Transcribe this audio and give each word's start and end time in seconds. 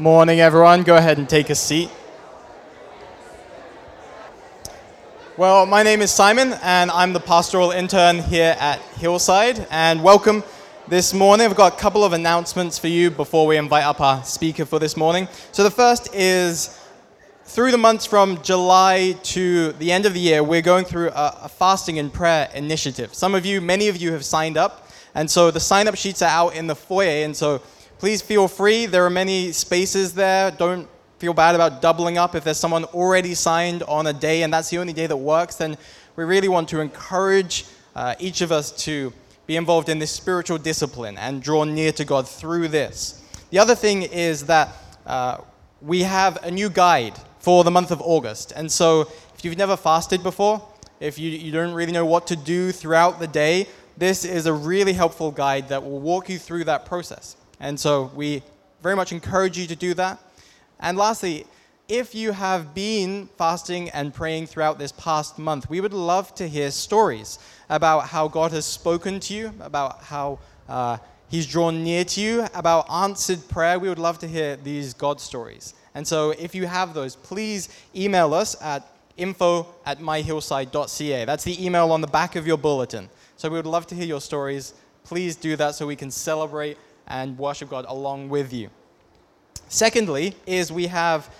Morning, 0.00 0.38
everyone. 0.38 0.84
Go 0.84 0.96
ahead 0.96 1.18
and 1.18 1.28
take 1.28 1.50
a 1.50 1.56
seat. 1.56 1.90
Well, 5.36 5.66
my 5.66 5.82
name 5.82 6.02
is 6.02 6.12
Simon, 6.12 6.52
and 6.62 6.88
I'm 6.92 7.12
the 7.12 7.18
pastoral 7.18 7.72
intern 7.72 8.20
here 8.20 8.54
at 8.60 8.78
Hillside. 9.00 9.66
And 9.72 10.04
welcome 10.04 10.44
this 10.86 11.12
morning. 11.12 11.46
I've 11.46 11.56
got 11.56 11.72
a 11.72 11.76
couple 11.76 12.04
of 12.04 12.12
announcements 12.12 12.78
for 12.78 12.86
you 12.86 13.10
before 13.10 13.44
we 13.44 13.56
invite 13.56 13.82
up 13.82 14.00
our 14.00 14.22
speaker 14.22 14.64
for 14.64 14.78
this 14.78 14.96
morning. 14.96 15.26
So, 15.50 15.64
the 15.64 15.70
first 15.72 16.14
is 16.14 16.80
through 17.42 17.72
the 17.72 17.78
months 17.78 18.06
from 18.06 18.40
July 18.42 19.16
to 19.24 19.72
the 19.72 19.90
end 19.90 20.06
of 20.06 20.14
the 20.14 20.20
year, 20.20 20.44
we're 20.44 20.62
going 20.62 20.84
through 20.84 21.08
a, 21.08 21.38
a 21.42 21.48
fasting 21.48 21.98
and 21.98 22.12
prayer 22.12 22.48
initiative. 22.54 23.14
Some 23.14 23.34
of 23.34 23.44
you, 23.44 23.60
many 23.60 23.88
of 23.88 23.96
you 23.96 24.12
have 24.12 24.24
signed 24.24 24.56
up, 24.56 24.86
and 25.16 25.28
so 25.28 25.50
the 25.50 25.58
sign 25.58 25.88
up 25.88 25.96
sheets 25.96 26.22
are 26.22 26.30
out 26.30 26.54
in 26.54 26.68
the 26.68 26.76
foyer. 26.76 27.24
And 27.24 27.36
so 27.36 27.60
Please 27.98 28.22
feel 28.22 28.46
free. 28.46 28.86
There 28.86 29.04
are 29.04 29.10
many 29.10 29.50
spaces 29.50 30.14
there. 30.14 30.52
Don't 30.52 30.88
feel 31.18 31.34
bad 31.34 31.56
about 31.56 31.82
doubling 31.82 32.16
up. 32.16 32.36
If 32.36 32.44
there's 32.44 32.56
someone 32.56 32.84
already 32.84 33.34
signed 33.34 33.82
on 33.82 34.06
a 34.06 34.12
day 34.12 34.44
and 34.44 34.52
that's 34.52 34.70
the 34.70 34.78
only 34.78 34.92
day 34.92 35.08
that 35.08 35.16
works, 35.16 35.56
then 35.56 35.76
we 36.14 36.22
really 36.22 36.46
want 36.46 36.68
to 36.68 36.78
encourage 36.78 37.64
uh, 37.96 38.14
each 38.20 38.40
of 38.40 38.52
us 38.52 38.70
to 38.84 39.12
be 39.48 39.56
involved 39.56 39.88
in 39.88 39.98
this 39.98 40.12
spiritual 40.12 40.58
discipline 40.58 41.18
and 41.18 41.42
draw 41.42 41.64
near 41.64 41.90
to 41.90 42.04
God 42.04 42.28
through 42.28 42.68
this. 42.68 43.20
The 43.50 43.58
other 43.58 43.74
thing 43.74 44.02
is 44.02 44.46
that 44.46 44.68
uh, 45.04 45.38
we 45.82 46.04
have 46.04 46.36
a 46.44 46.52
new 46.52 46.70
guide 46.70 47.14
for 47.40 47.64
the 47.64 47.70
month 47.72 47.90
of 47.90 48.00
August. 48.00 48.52
And 48.54 48.70
so 48.70 49.10
if 49.34 49.44
you've 49.44 49.58
never 49.58 49.76
fasted 49.76 50.22
before, 50.22 50.62
if 51.00 51.18
you, 51.18 51.30
you 51.30 51.50
don't 51.50 51.74
really 51.74 51.92
know 51.92 52.06
what 52.06 52.28
to 52.28 52.36
do 52.36 52.70
throughout 52.70 53.18
the 53.18 53.26
day, 53.26 53.66
this 53.96 54.24
is 54.24 54.46
a 54.46 54.52
really 54.52 54.92
helpful 54.92 55.32
guide 55.32 55.68
that 55.70 55.82
will 55.82 55.98
walk 55.98 56.28
you 56.28 56.38
through 56.38 56.62
that 56.64 56.86
process. 56.86 57.34
And 57.60 57.78
so 57.78 58.10
we 58.14 58.42
very 58.82 58.96
much 58.96 59.12
encourage 59.12 59.58
you 59.58 59.66
to 59.66 59.76
do 59.76 59.94
that. 59.94 60.18
And 60.80 60.96
lastly, 60.96 61.46
if 61.88 62.14
you 62.14 62.32
have 62.32 62.74
been 62.74 63.28
fasting 63.38 63.88
and 63.90 64.12
praying 64.12 64.46
throughout 64.46 64.78
this 64.78 64.92
past 64.92 65.38
month, 65.38 65.70
we 65.70 65.80
would 65.80 65.94
love 65.94 66.34
to 66.34 66.46
hear 66.46 66.70
stories 66.70 67.38
about 67.70 68.08
how 68.08 68.28
God 68.28 68.52
has 68.52 68.66
spoken 68.66 69.20
to 69.20 69.34
you, 69.34 69.54
about 69.60 70.02
how 70.02 70.38
uh, 70.68 70.98
He's 71.30 71.46
drawn 71.46 71.84
near 71.84 72.04
to 72.04 72.20
you, 72.20 72.46
about 72.54 72.90
answered 72.90 73.46
prayer. 73.48 73.78
We 73.78 73.88
would 73.88 73.98
love 73.98 74.18
to 74.20 74.28
hear 74.28 74.56
these 74.56 74.94
God 74.94 75.20
stories. 75.20 75.74
And 75.94 76.06
so 76.06 76.30
if 76.30 76.54
you 76.54 76.66
have 76.66 76.94
those, 76.94 77.16
please 77.16 77.68
email 77.94 78.32
us 78.32 78.60
at 78.62 78.86
info 79.16 79.66
at 79.84 79.98
myhillside.ca. 79.98 81.24
That's 81.24 81.44
the 81.44 81.64
email 81.64 81.92
on 81.92 82.00
the 82.00 82.06
back 82.06 82.36
of 82.36 82.46
your 82.46 82.56
bulletin. 82.56 83.10
So 83.36 83.48
we 83.50 83.56
would 83.56 83.66
love 83.66 83.86
to 83.88 83.94
hear 83.94 84.06
your 84.06 84.20
stories. 84.20 84.74
Please 85.04 85.36
do 85.36 85.56
that 85.56 85.74
so 85.74 85.86
we 85.86 85.96
can 85.96 86.10
celebrate 86.10 86.78
and 87.08 87.36
worship 87.38 87.70
God 87.70 87.84
along 87.88 88.28
with 88.28 88.52
you. 88.52 88.70
Secondly, 89.68 90.34
is 90.46 90.72
we 90.72 90.86
have 90.86 91.30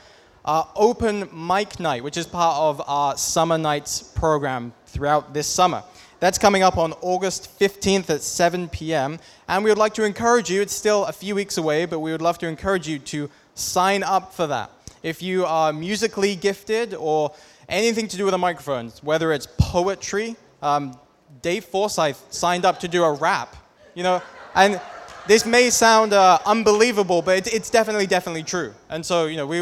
our 0.44 0.68
open 0.76 1.28
mic 1.32 1.78
night, 1.78 2.02
which 2.02 2.16
is 2.16 2.26
part 2.26 2.56
of 2.56 2.82
our 2.86 3.16
summer 3.16 3.58
nights 3.58 4.02
program 4.02 4.72
throughout 4.86 5.34
this 5.34 5.46
summer. 5.46 5.82
That's 6.20 6.38
coming 6.38 6.62
up 6.62 6.76
on 6.78 6.94
August 7.00 7.58
15th 7.60 8.10
at 8.10 8.22
7 8.22 8.68
p.m. 8.70 9.20
And 9.46 9.62
we 9.62 9.70
would 9.70 9.78
like 9.78 9.94
to 9.94 10.04
encourage 10.04 10.50
you, 10.50 10.60
it's 10.60 10.74
still 10.74 11.04
a 11.04 11.12
few 11.12 11.34
weeks 11.34 11.58
away, 11.58 11.84
but 11.86 12.00
we 12.00 12.10
would 12.10 12.22
love 12.22 12.38
to 12.38 12.48
encourage 12.48 12.88
you 12.88 12.98
to 12.98 13.30
sign 13.54 14.02
up 14.02 14.34
for 14.34 14.46
that. 14.48 14.70
If 15.02 15.22
you 15.22 15.44
are 15.44 15.72
musically 15.72 16.34
gifted 16.34 16.94
or 16.94 17.34
anything 17.68 18.08
to 18.08 18.16
do 18.16 18.24
with 18.24 18.34
a 18.34 18.38
microphone, 18.38 18.88
whether 19.02 19.32
it's 19.32 19.46
poetry, 19.58 20.34
um, 20.60 20.98
Dave 21.40 21.64
Forsyth 21.64 22.24
signed 22.30 22.64
up 22.64 22.80
to 22.80 22.88
do 22.88 23.04
a 23.04 23.12
rap, 23.12 23.54
you 23.94 24.02
know, 24.02 24.20
and 24.54 24.80
this 25.28 25.44
may 25.44 25.68
sound 25.68 26.14
uh, 26.14 26.38
unbelievable, 26.46 27.20
but 27.20 27.46
it, 27.46 27.54
it's 27.54 27.70
definitely, 27.70 28.06
definitely 28.06 28.42
true. 28.42 28.74
And 28.88 29.04
so, 29.04 29.26
you 29.26 29.36
know, 29.36 29.46
we 29.46 29.60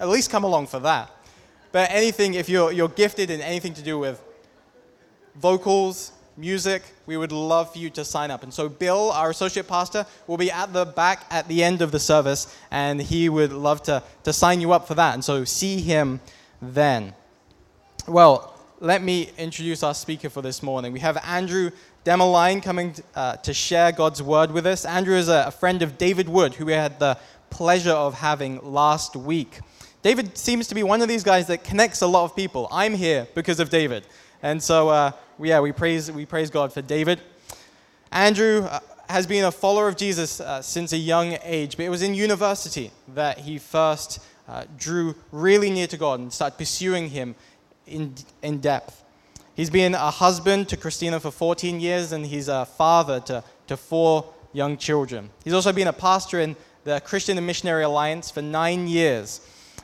at 0.00 0.08
least 0.08 0.28
come 0.28 0.42
along 0.42 0.66
for 0.66 0.80
that. 0.80 1.10
But 1.70 1.88
anything, 1.90 2.34
if 2.34 2.48
you're, 2.48 2.72
you're 2.72 2.88
gifted 2.88 3.30
in 3.30 3.40
anything 3.40 3.74
to 3.74 3.82
do 3.82 3.98
with 3.98 4.20
vocals, 5.36 6.12
music, 6.36 6.82
we 7.06 7.16
would 7.16 7.30
love 7.30 7.72
for 7.72 7.78
you 7.78 7.90
to 7.90 8.04
sign 8.04 8.32
up. 8.32 8.42
And 8.42 8.52
so, 8.52 8.68
Bill, 8.68 9.12
our 9.12 9.30
associate 9.30 9.68
pastor, 9.68 10.04
will 10.26 10.36
be 10.36 10.50
at 10.50 10.72
the 10.72 10.84
back 10.84 11.26
at 11.30 11.46
the 11.46 11.62
end 11.62 11.80
of 11.80 11.92
the 11.92 12.00
service, 12.00 12.56
and 12.72 13.00
he 13.00 13.28
would 13.28 13.52
love 13.52 13.82
to, 13.84 14.02
to 14.24 14.32
sign 14.32 14.60
you 14.60 14.72
up 14.72 14.88
for 14.88 14.94
that. 14.94 15.14
And 15.14 15.24
so, 15.24 15.44
see 15.44 15.80
him 15.80 16.20
then. 16.60 17.14
Well, 18.08 18.52
let 18.80 19.02
me 19.02 19.30
introduce 19.38 19.82
our 19.82 19.94
speaker 19.94 20.28
for 20.28 20.42
this 20.42 20.62
morning. 20.62 20.92
We 20.92 21.00
have 21.00 21.16
Andrew 21.24 21.70
Demoline 22.08 22.62
coming 22.62 22.94
uh, 23.14 23.36
to 23.36 23.52
share 23.52 23.92
God's 23.92 24.22
word 24.22 24.50
with 24.50 24.64
us. 24.64 24.86
Andrew 24.86 25.14
is 25.14 25.28
a, 25.28 25.44
a 25.48 25.50
friend 25.50 25.82
of 25.82 25.98
David 25.98 26.26
Wood, 26.26 26.54
who 26.54 26.64
we 26.64 26.72
had 26.72 26.98
the 26.98 27.18
pleasure 27.50 27.92
of 27.92 28.14
having 28.14 28.58
last 28.62 29.14
week. 29.14 29.60
David 30.00 30.38
seems 30.38 30.68
to 30.68 30.74
be 30.74 30.82
one 30.82 31.02
of 31.02 31.08
these 31.08 31.22
guys 31.22 31.48
that 31.48 31.64
connects 31.64 32.00
a 32.00 32.06
lot 32.06 32.24
of 32.24 32.34
people. 32.34 32.66
I'm 32.72 32.94
here 32.94 33.28
because 33.34 33.60
of 33.60 33.68
David. 33.68 34.06
And 34.42 34.62
so, 34.62 34.88
uh, 34.88 35.10
yeah, 35.38 35.60
we 35.60 35.70
praise, 35.70 36.10
we 36.10 36.24
praise 36.24 36.48
God 36.48 36.72
for 36.72 36.80
David. 36.80 37.20
Andrew 38.10 38.62
uh, 38.62 38.80
has 39.10 39.26
been 39.26 39.44
a 39.44 39.52
follower 39.52 39.86
of 39.86 39.98
Jesus 39.98 40.40
uh, 40.40 40.62
since 40.62 40.94
a 40.94 40.96
young 40.96 41.36
age, 41.42 41.76
but 41.76 41.84
it 41.84 41.90
was 41.90 42.00
in 42.00 42.14
university 42.14 42.90
that 43.08 43.36
he 43.36 43.58
first 43.58 44.24
uh, 44.48 44.64
drew 44.78 45.14
really 45.30 45.68
near 45.68 45.86
to 45.88 45.98
God 45.98 46.20
and 46.20 46.32
started 46.32 46.56
pursuing 46.56 47.10
Him 47.10 47.34
in, 47.86 48.14
in 48.40 48.60
depth. 48.60 49.04
He's 49.58 49.70
been 49.70 49.94
a 49.94 50.12
husband 50.12 50.68
to 50.68 50.76
Christina 50.76 51.18
for 51.18 51.32
14 51.32 51.80
years, 51.80 52.12
and 52.12 52.24
he's 52.24 52.46
a 52.46 52.64
father 52.64 53.18
to, 53.22 53.42
to 53.66 53.76
four 53.76 54.32
young 54.52 54.76
children. 54.76 55.30
He's 55.42 55.52
also 55.52 55.72
been 55.72 55.88
a 55.88 55.92
pastor 55.92 56.38
in 56.38 56.54
the 56.84 57.00
Christian 57.00 57.36
and 57.36 57.44
Missionary 57.44 57.82
Alliance 57.82 58.30
for 58.30 58.40
nine 58.40 58.86
years. 58.86 59.40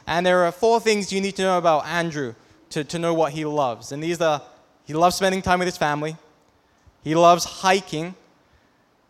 And 0.06 0.24
there 0.24 0.44
are 0.44 0.52
four 0.52 0.78
things 0.78 1.12
you 1.12 1.20
need 1.20 1.34
to 1.34 1.42
know 1.42 1.58
about 1.58 1.86
Andrew 1.86 2.36
to, 2.70 2.84
to 2.84 3.00
know 3.00 3.14
what 3.14 3.32
he 3.32 3.44
loves. 3.44 3.90
And 3.90 4.00
these 4.00 4.20
are 4.20 4.42
he 4.84 4.94
loves 4.94 5.16
spending 5.16 5.42
time 5.42 5.58
with 5.58 5.66
his 5.66 5.76
family, 5.76 6.16
he 7.02 7.16
loves 7.16 7.44
hiking, 7.44 8.14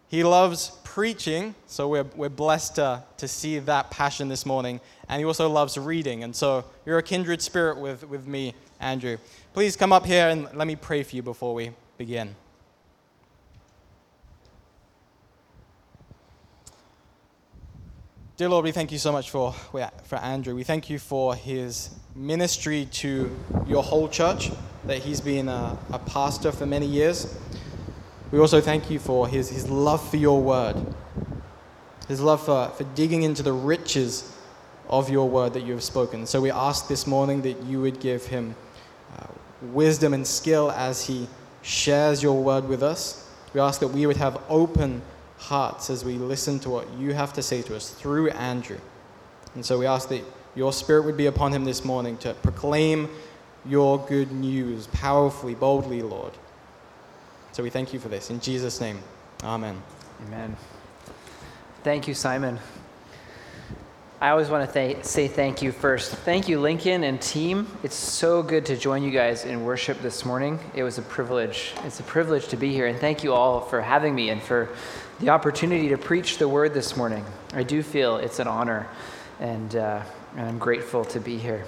he 0.08 0.24
loves 0.24 0.70
preaching. 0.82 1.54
So 1.66 1.88
we're, 1.88 2.06
we're 2.16 2.30
blessed 2.30 2.76
to, 2.76 3.02
to 3.18 3.28
see 3.28 3.58
that 3.58 3.90
passion 3.90 4.28
this 4.28 4.46
morning. 4.46 4.80
And 5.10 5.18
he 5.18 5.26
also 5.26 5.46
loves 5.50 5.76
reading. 5.76 6.24
And 6.24 6.34
so 6.34 6.64
you're 6.86 6.96
a 6.96 7.02
kindred 7.02 7.42
spirit 7.42 7.76
with, 7.76 8.08
with 8.08 8.26
me 8.26 8.54
Andrew. 8.80 9.18
Please 9.54 9.76
come 9.76 9.92
up 9.92 10.04
here 10.04 10.30
and 10.30 10.52
let 10.54 10.66
me 10.66 10.74
pray 10.74 11.04
for 11.04 11.14
you 11.14 11.22
before 11.22 11.54
we 11.54 11.70
begin. 11.96 12.34
Dear 18.36 18.48
Lord, 18.48 18.64
we 18.64 18.72
thank 18.72 18.90
you 18.90 18.98
so 18.98 19.12
much 19.12 19.30
for, 19.30 19.52
for 19.52 20.16
Andrew. 20.16 20.56
We 20.56 20.64
thank 20.64 20.90
you 20.90 20.98
for 20.98 21.36
his 21.36 21.90
ministry 22.16 22.88
to 22.94 23.30
your 23.64 23.84
whole 23.84 24.08
church, 24.08 24.50
that 24.86 24.98
he's 24.98 25.20
been 25.20 25.48
a, 25.48 25.78
a 25.92 26.00
pastor 26.00 26.50
for 26.50 26.66
many 26.66 26.86
years. 26.86 27.38
We 28.32 28.40
also 28.40 28.60
thank 28.60 28.90
you 28.90 28.98
for 28.98 29.28
his, 29.28 29.50
his 29.50 29.70
love 29.70 30.06
for 30.10 30.16
your 30.16 30.42
word, 30.42 30.84
his 32.08 32.20
love 32.20 32.44
for, 32.44 32.70
for 32.70 32.82
digging 32.96 33.22
into 33.22 33.44
the 33.44 33.52
riches 33.52 34.36
of 34.88 35.10
your 35.10 35.28
word 35.28 35.52
that 35.52 35.62
you 35.62 35.74
have 35.74 35.84
spoken. 35.84 36.26
So 36.26 36.40
we 36.40 36.50
ask 36.50 36.88
this 36.88 37.06
morning 37.06 37.42
that 37.42 37.62
you 37.62 37.80
would 37.82 38.00
give 38.00 38.26
him 38.26 38.56
uh, 39.16 39.26
wisdom 39.72 40.14
and 40.14 40.26
skill 40.26 40.70
as 40.72 41.06
he 41.06 41.28
shares 41.62 42.22
your 42.22 42.42
word 42.42 42.68
with 42.68 42.82
us. 42.82 43.28
We 43.52 43.60
ask 43.60 43.80
that 43.80 43.88
we 43.88 44.06
would 44.06 44.16
have 44.16 44.40
open 44.48 45.02
hearts 45.38 45.90
as 45.90 46.04
we 46.04 46.14
listen 46.14 46.58
to 46.60 46.70
what 46.70 46.92
you 46.98 47.14
have 47.14 47.32
to 47.34 47.42
say 47.42 47.62
to 47.62 47.76
us 47.76 47.90
through 47.90 48.30
Andrew. 48.30 48.78
And 49.54 49.64
so 49.64 49.78
we 49.78 49.86
ask 49.86 50.08
that 50.08 50.22
your 50.54 50.72
spirit 50.72 51.04
would 51.04 51.16
be 51.16 51.26
upon 51.26 51.52
him 51.52 51.64
this 51.64 51.84
morning 51.84 52.16
to 52.18 52.34
proclaim 52.34 53.08
your 53.66 53.98
good 54.06 54.30
news 54.32 54.86
powerfully, 54.88 55.54
boldly, 55.54 56.02
Lord. 56.02 56.32
So 57.52 57.62
we 57.62 57.70
thank 57.70 57.92
you 57.92 58.00
for 58.00 58.08
this. 58.08 58.30
In 58.30 58.40
Jesus' 58.40 58.80
name, 58.80 58.98
amen. 59.42 59.80
Amen. 60.26 60.56
Thank 61.82 62.08
you, 62.08 62.14
Simon. 62.14 62.58
I 64.24 64.30
always 64.30 64.48
want 64.48 64.66
to 64.66 64.72
th- 64.72 65.04
say 65.04 65.28
thank 65.28 65.60
you 65.60 65.70
first. 65.70 66.10
Thank 66.10 66.48
you, 66.48 66.58
Lincoln 66.58 67.04
and 67.04 67.20
team. 67.20 67.66
It's 67.82 67.94
so 67.94 68.42
good 68.42 68.64
to 68.64 68.74
join 68.74 69.02
you 69.02 69.10
guys 69.10 69.44
in 69.44 69.66
worship 69.66 70.00
this 70.00 70.24
morning. 70.24 70.58
It 70.74 70.82
was 70.82 70.96
a 70.96 71.02
privilege. 71.02 71.74
It's 71.84 72.00
a 72.00 72.04
privilege 72.04 72.48
to 72.48 72.56
be 72.56 72.72
here. 72.72 72.86
And 72.86 72.98
thank 72.98 73.22
you 73.22 73.34
all 73.34 73.60
for 73.60 73.82
having 73.82 74.14
me 74.14 74.30
and 74.30 74.42
for 74.42 74.70
the 75.20 75.28
opportunity 75.28 75.90
to 75.90 75.98
preach 75.98 76.38
the 76.38 76.48
word 76.48 76.72
this 76.72 76.96
morning. 76.96 77.22
I 77.52 77.64
do 77.64 77.82
feel 77.82 78.16
it's 78.16 78.38
an 78.38 78.48
honor, 78.48 78.88
and, 79.40 79.76
uh, 79.76 80.00
and 80.38 80.48
I'm 80.48 80.58
grateful 80.58 81.04
to 81.04 81.20
be 81.20 81.36
here. 81.36 81.66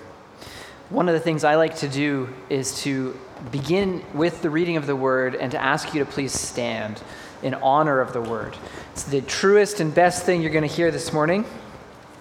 One 0.88 1.10
of 1.10 1.12
the 1.12 1.20
things 1.20 1.44
I 1.44 1.56
like 1.56 1.76
to 1.80 1.88
do 1.88 2.26
is 2.48 2.80
to 2.84 3.18
begin 3.52 4.02
with 4.14 4.40
the 4.40 4.48
reading 4.48 4.78
of 4.78 4.86
the 4.86 4.96
word 4.96 5.34
and 5.34 5.52
to 5.52 5.62
ask 5.62 5.92
you 5.92 6.02
to 6.02 6.10
please 6.10 6.32
stand 6.32 7.02
in 7.42 7.52
honor 7.52 8.00
of 8.00 8.14
the 8.14 8.22
word. 8.22 8.56
It's 8.92 9.02
the 9.02 9.20
truest 9.20 9.80
and 9.80 9.94
best 9.94 10.24
thing 10.24 10.40
you're 10.40 10.50
going 10.50 10.66
to 10.66 10.74
hear 10.74 10.90
this 10.90 11.12
morning. 11.12 11.44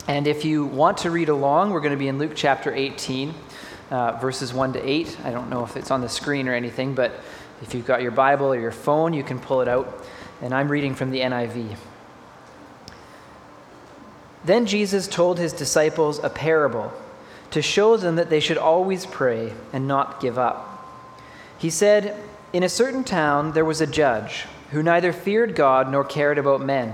And 0.07 0.27
if 0.27 0.45
you 0.45 0.65
want 0.65 0.99
to 0.99 1.09
read 1.09 1.29
along, 1.29 1.71
we're 1.71 1.79
going 1.79 1.91
to 1.91 1.97
be 1.97 2.07
in 2.07 2.19
Luke 2.19 2.33
chapter 2.35 2.71
18, 2.71 3.33
uh, 3.89 4.11
verses 4.13 4.53
1 4.53 4.73
to 4.73 4.87
8. 4.87 5.17
I 5.23 5.31
don't 5.31 5.49
know 5.49 5.63
if 5.63 5.75
it's 5.75 5.89
on 5.89 6.01
the 6.01 6.09
screen 6.09 6.47
or 6.47 6.53
anything, 6.53 6.93
but 6.93 7.11
if 7.63 7.73
you've 7.73 7.87
got 7.87 8.03
your 8.03 8.11
Bible 8.11 8.53
or 8.53 8.59
your 8.59 8.71
phone, 8.71 9.13
you 9.13 9.23
can 9.23 9.39
pull 9.39 9.61
it 9.61 9.67
out. 9.67 10.05
And 10.43 10.53
I'm 10.53 10.69
reading 10.69 10.93
from 10.93 11.09
the 11.09 11.21
NIV. 11.21 11.75
Then 14.43 14.67
Jesus 14.67 15.07
told 15.07 15.39
his 15.39 15.53
disciples 15.53 16.19
a 16.23 16.29
parable 16.29 16.93
to 17.49 17.63
show 17.63 17.97
them 17.97 18.15
that 18.17 18.29
they 18.29 18.39
should 18.39 18.59
always 18.59 19.07
pray 19.07 19.53
and 19.73 19.87
not 19.87 20.21
give 20.21 20.37
up. 20.37 20.71
He 21.57 21.71
said, 21.71 22.21
In 22.53 22.61
a 22.61 22.69
certain 22.69 23.03
town 23.03 23.53
there 23.53 23.65
was 23.65 23.81
a 23.81 23.87
judge 23.87 24.45
who 24.69 24.83
neither 24.83 25.11
feared 25.11 25.55
God 25.55 25.89
nor 25.89 26.03
cared 26.03 26.37
about 26.37 26.61
men. 26.61 26.93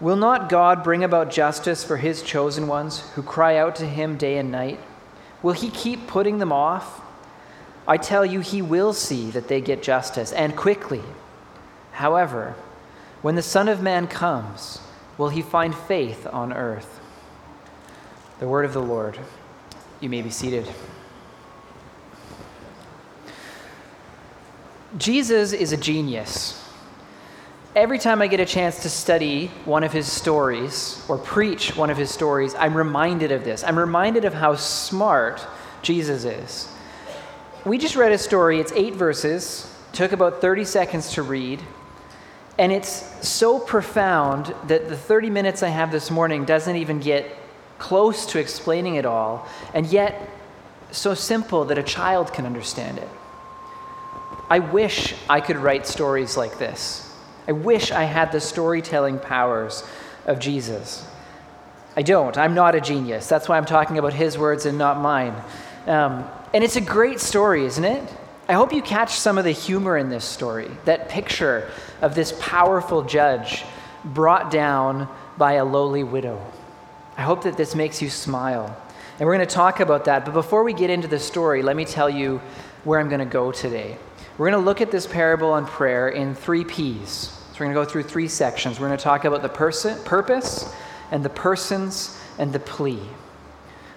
Will 0.00 0.16
not 0.16 0.48
God 0.48 0.82
bring 0.82 1.04
about 1.04 1.30
justice 1.30 1.84
for 1.84 1.98
his 1.98 2.22
chosen 2.22 2.66
ones 2.66 3.00
who 3.14 3.22
cry 3.22 3.56
out 3.56 3.76
to 3.76 3.86
him 3.86 4.16
day 4.16 4.38
and 4.38 4.50
night? 4.50 4.80
Will 5.42 5.52
he 5.52 5.70
keep 5.70 6.06
putting 6.06 6.38
them 6.38 6.52
off? 6.52 7.02
I 7.86 7.96
tell 7.96 8.24
you, 8.24 8.40
he 8.40 8.62
will 8.62 8.92
see 8.92 9.30
that 9.30 9.48
they 9.48 9.60
get 9.60 9.82
justice, 9.82 10.32
and 10.32 10.56
quickly. 10.56 11.02
However, 11.92 12.54
when 13.20 13.34
the 13.34 13.42
Son 13.42 13.68
of 13.68 13.82
Man 13.82 14.06
comes, 14.06 14.80
will 15.18 15.28
he 15.28 15.42
find 15.42 15.74
faith 15.74 16.26
on 16.26 16.52
earth? 16.52 17.00
The 18.38 18.48
word 18.48 18.64
of 18.64 18.72
the 18.72 18.82
Lord. 18.82 19.18
You 20.00 20.08
may 20.08 20.22
be 20.22 20.30
seated. 20.30 20.66
Jesus 24.96 25.52
is 25.52 25.72
a 25.72 25.76
genius. 25.76 26.69
Every 27.76 28.00
time 28.00 28.20
I 28.20 28.26
get 28.26 28.40
a 28.40 28.46
chance 28.46 28.82
to 28.82 28.90
study 28.90 29.46
one 29.64 29.84
of 29.84 29.92
his 29.92 30.10
stories 30.10 31.04
or 31.06 31.16
preach 31.16 31.76
one 31.76 31.88
of 31.88 31.96
his 31.96 32.10
stories, 32.10 32.52
I'm 32.56 32.76
reminded 32.76 33.30
of 33.30 33.44
this. 33.44 33.62
I'm 33.62 33.78
reminded 33.78 34.24
of 34.24 34.34
how 34.34 34.56
smart 34.56 35.46
Jesus 35.80 36.24
is. 36.24 36.68
We 37.64 37.78
just 37.78 37.94
read 37.94 38.10
a 38.10 38.18
story, 38.18 38.58
it's 38.58 38.72
eight 38.72 38.94
verses, 38.94 39.72
took 39.92 40.10
about 40.10 40.40
30 40.40 40.64
seconds 40.64 41.12
to 41.12 41.22
read, 41.22 41.62
and 42.58 42.72
it's 42.72 43.28
so 43.28 43.60
profound 43.60 44.52
that 44.66 44.88
the 44.88 44.96
30 44.96 45.30
minutes 45.30 45.62
I 45.62 45.68
have 45.68 45.92
this 45.92 46.10
morning 46.10 46.44
doesn't 46.44 46.74
even 46.74 46.98
get 46.98 47.30
close 47.78 48.26
to 48.26 48.40
explaining 48.40 48.96
it 48.96 49.06
all, 49.06 49.46
and 49.74 49.86
yet 49.86 50.28
so 50.90 51.14
simple 51.14 51.66
that 51.66 51.78
a 51.78 51.84
child 51.84 52.32
can 52.32 52.46
understand 52.46 52.98
it. 52.98 53.08
I 54.48 54.58
wish 54.58 55.14
I 55.28 55.40
could 55.40 55.56
write 55.56 55.86
stories 55.86 56.36
like 56.36 56.58
this. 56.58 57.09
I 57.48 57.52
wish 57.52 57.90
I 57.90 58.04
had 58.04 58.32
the 58.32 58.40
storytelling 58.40 59.18
powers 59.18 59.84
of 60.26 60.38
Jesus. 60.38 61.06
I 61.96 62.02
don't. 62.02 62.36
I'm 62.38 62.54
not 62.54 62.74
a 62.74 62.80
genius. 62.80 63.28
That's 63.28 63.48
why 63.48 63.56
I'm 63.56 63.64
talking 63.64 63.98
about 63.98 64.12
his 64.12 64.38
words 64.38 64.66
and 64.66 64.78
not 64.78 65.00
mine. 65.00 65.34
Um, 65.86 66.24
and 66.54 66.62
it's 66.62 66.76
a 66.76 66.80
great 66.80 67.20
story, 67.20 67.64
isn't 67.64 67.84
it? 67.84 68.02
I 68.48 68.54
hope 68.54 68.72
you 68.72 68.82
catch 68.82 69.18
some 69.18 69.38
of 69.38 69.44
the 69.44 69.52
humor 69.52 69.96
in 69.96 70.08
this 70.08 70.24
story, 70.24 70.70
that 70.84 71.08
picture 71.08 71.70
of 72.00 72.14
this 72.14 72.34
powerful 72.40 73.02
judge 73.02 73.64
brought 74.04 74.50
down 74.50 75.08
by 75.38 75.54
a 75.54 75.64
lowly 75.64 76.02
widow. 76.02 76.44
I 77.16 77.22
hope 77.22 77.44
that 77.44 77.56
this 77.56 77.74
makes 77.74 78.00
you 78.02 78.10
smile. 78.10 78.76
And 79.18 79.26
we're 79.26 79.36
going 79.36 79.46
to 79.46 79.54
talk 79.54 79.80
about 79.80 80.06
that. 80.06 80.24
But 80.24 80.32
before 80.32 80.64
we 80.64 80.72
get 80.72 80.90
into 80.90 81.06
the 81.06 81.18
story, 81.18 81.62
let 81.62 81.76
me 81.76 81.84
tell 81.84 82.08
you 82.08 82.40
where 82.84 82.98
I'm 82.98 83.08
going 83.08 83.20
to 83.20 83.26
go 83.26 83.52
today. 83.52 83.98
We're 84.40 84.50
going 84.50 84.62
to 84.62 84.64
look 84.64 84.80
at 84.80 84.90
this 84.90 85.06
parable 85.06 85.50
on 85.50 85.66
prayer 85.66 86.08
in 86.08 86.34
three 86.34 86.64
P's. 86.64 87.08
So 87.08 87.56
we're 87.56 87.66
going 87.66 87.74
to 87.74 87.74
go 87.74 87.84
through 87.84 88.04
three 88.04 88.26
sections. 88.26 88.80
We're 88.80 88.86
going 88.86 88.96
to 88.96 89.04
talk 89.04 89.26
about 89.26 89.42
the 89.42 89.50
person, 89.50 90.02
purpose, 90.04 90.74
and 91.10 91.22
the 91.22 91.28
persons, 91.28 92.18
and 92.38 92.50
the 92.50 92.58
plea. 92.58 93.02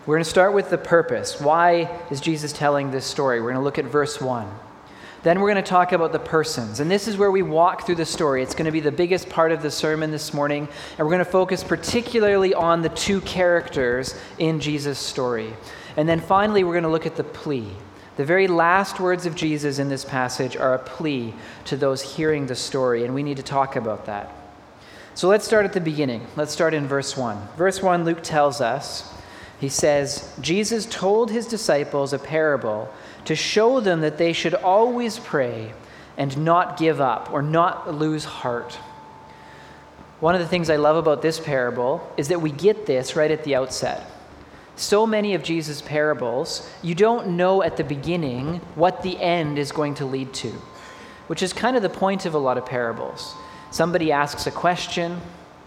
We're 0.06 0.16
going 0.16 0.24
to 0.26 0.30
start 0.30 0.54
with 0.54 0.70
the 0.70 0.78
purpose. 0.78 1.40
Why 1.40 1.90
is 2.12 2.20
Jesus 2.20 2.52
telling 2.52 2.92
this 2.92 3.06
story? 3.06 3.40
We're 3.40 3.54
going 3.54 3.62
to 3.62 3.64
look 3.64 3.80
at 3.80 3.86
verse 3.86 4.20
1. 4.20 4.46
Then 5.24 5.40
we're 5.40 5.50
going 5.50 5.64
to 5.64 5.70
talk 5.70 5.94
about 5.94 6.12
the 6.12 6.20
persons. 6.20 6.82
And 6.82 6.92
this 6.92 7.08
is 7.08 7.16
where 7.16 7.32
we 7.32 7.42
walk 7.42 7.86
through 7.86 7.96
the 7.96 8.06
story. 8.06 8.44
It's 8.44 8.54
going 8.54 8.66
to 8.66 8.72
be 8.74 8.82
the 8.82 8.92
biggest 8.92 9.30
part 9.30 9.54
of 9.54 9.62
the 9.62 9.72
sermon 9.72 10.12
this 10.12 10.34
morning. 10.34 10.68
And 10.98 11.08
we're 11.08 11.14
going 11.14 11.20
to 11.20 11.32
focus 11.32 11.64
particularly 11.64 12.54
on 12.54 12.82
the 12.82 12.90
two 12.90 13.22
characters 13.22 14.14
in 14.40 14.60
Jesus' 14.60 15.00
story. 15.00 15.54
And 15.96 16.10
then 16.10 16.20
finally, 16.20 16.66
we're 16.66 16.74
going 16.74 16.84
to 16.84 16.90
look 16.90 17.06
at 17.06 17.16
the 17.16 17.24
plea. 17.24 17.72
The 18.16 18.26
very 18.26 18.48
last 18.48 19.00
words 19.00 19.26
of 19.26 19.36
Jesus 19.36 19.80
in 19.80 19.90
this 19.90 20.06
passage 20.06 20.56
are 20.56 20.76
a 20.76 20.80
plea 20.80 21.34
to 21.66 21.76
those 21.76 22.16
hearing 22.16 22.46
the 22.46 22.56
story, 22.56 23.06
and 23.06 23.16
we 23.16 23.24
need 23.24 23.38
to 23.38 23.44
talk 23.44 23.76
about 23.76 24.06
that. 24.06 24.30
So 25.16 25.28
let's 25.28 25.46
start 25.46 25.66
at 25.66 25.74
the 25.74 25.82
beginning. 25.82 26.26
Let's 26.36 26.52
start 26.52 26.74
in 26.74 26.88
verse 26.88 27.18
1. 27.18 27.50
Verse 27.58 27.82
1, 27.82 28.06
Luke 28.06 28.22
tells 28.22 28.62
us, 28.62 29.12
he 29.60 29.70
says, 29.70 30.32
Jesus 30.42 30.86
told 30.86 31.32
his 31.32 31.48
disciples 31.48 32.14
a 32.14 32.20
parable 32.20 32.94
to 33.26 33.36
show 33.36 33.80
them 33.80 34.02
that 34.02 34.18
they 34.18 34.34
should 34.34 34.54
always 34.54 35.18
pray 35.18 35.74
and 36.18 36.38
not 36.38 36.78
give 36.78 37.02
up 37.02 37.32
or 37.32 37.42
not 37.42 37.94
lose 37.94 38.26
heart. 38.26 38.74
One 40.20 40.36
of 40.36 40.42
the 40.42 40.48
things 40.48 40.70
I 40.70 40.76
love 40.76 40.98
about 40.98 41.22
this 41.22 41.40
parable 41.40 42.12
is 42.18 42.28
that 42.28 42.42
we 42.42 42.52
get 42.52 42.86
this 42.86 43.16
right 43.16 43.32
at 43.32 43.44
the 43.44 43.56
outset 43.56 44.10
so 44.76 45.06
many 45.06 45.36
of 45.36 45.44
Jesus' 45.44 45.82
parables, 45.82 46.70
you 46.82 46.96
don't 46.96 47.30
know 47.38 47.62
at 47.62 47.78
the 47.78 47.84
beginning 47.84 48.60
what 48.76 49.04
the 49.04 49.22
end 49.22 49.60
is 49.60 49.72
going 49.72 49.96
to 49.96 50.06
lead 50.06 50.34
to, 50.36 50.50
which 51.28 51.44
is 51.44 51.54
kind 51.54 51.76
of 51.76 51.84
the 51.84 51.90
point 51.90 52.26
of 52.26 52.34
a 52.34 52.40
lot 52.40 52.58
of 52.58 52.66
parables. 52.66 53.36
Somebody 53.72 54.12
asks 54.12 54.48
a 54.48 54.52
question, 54.52 55.22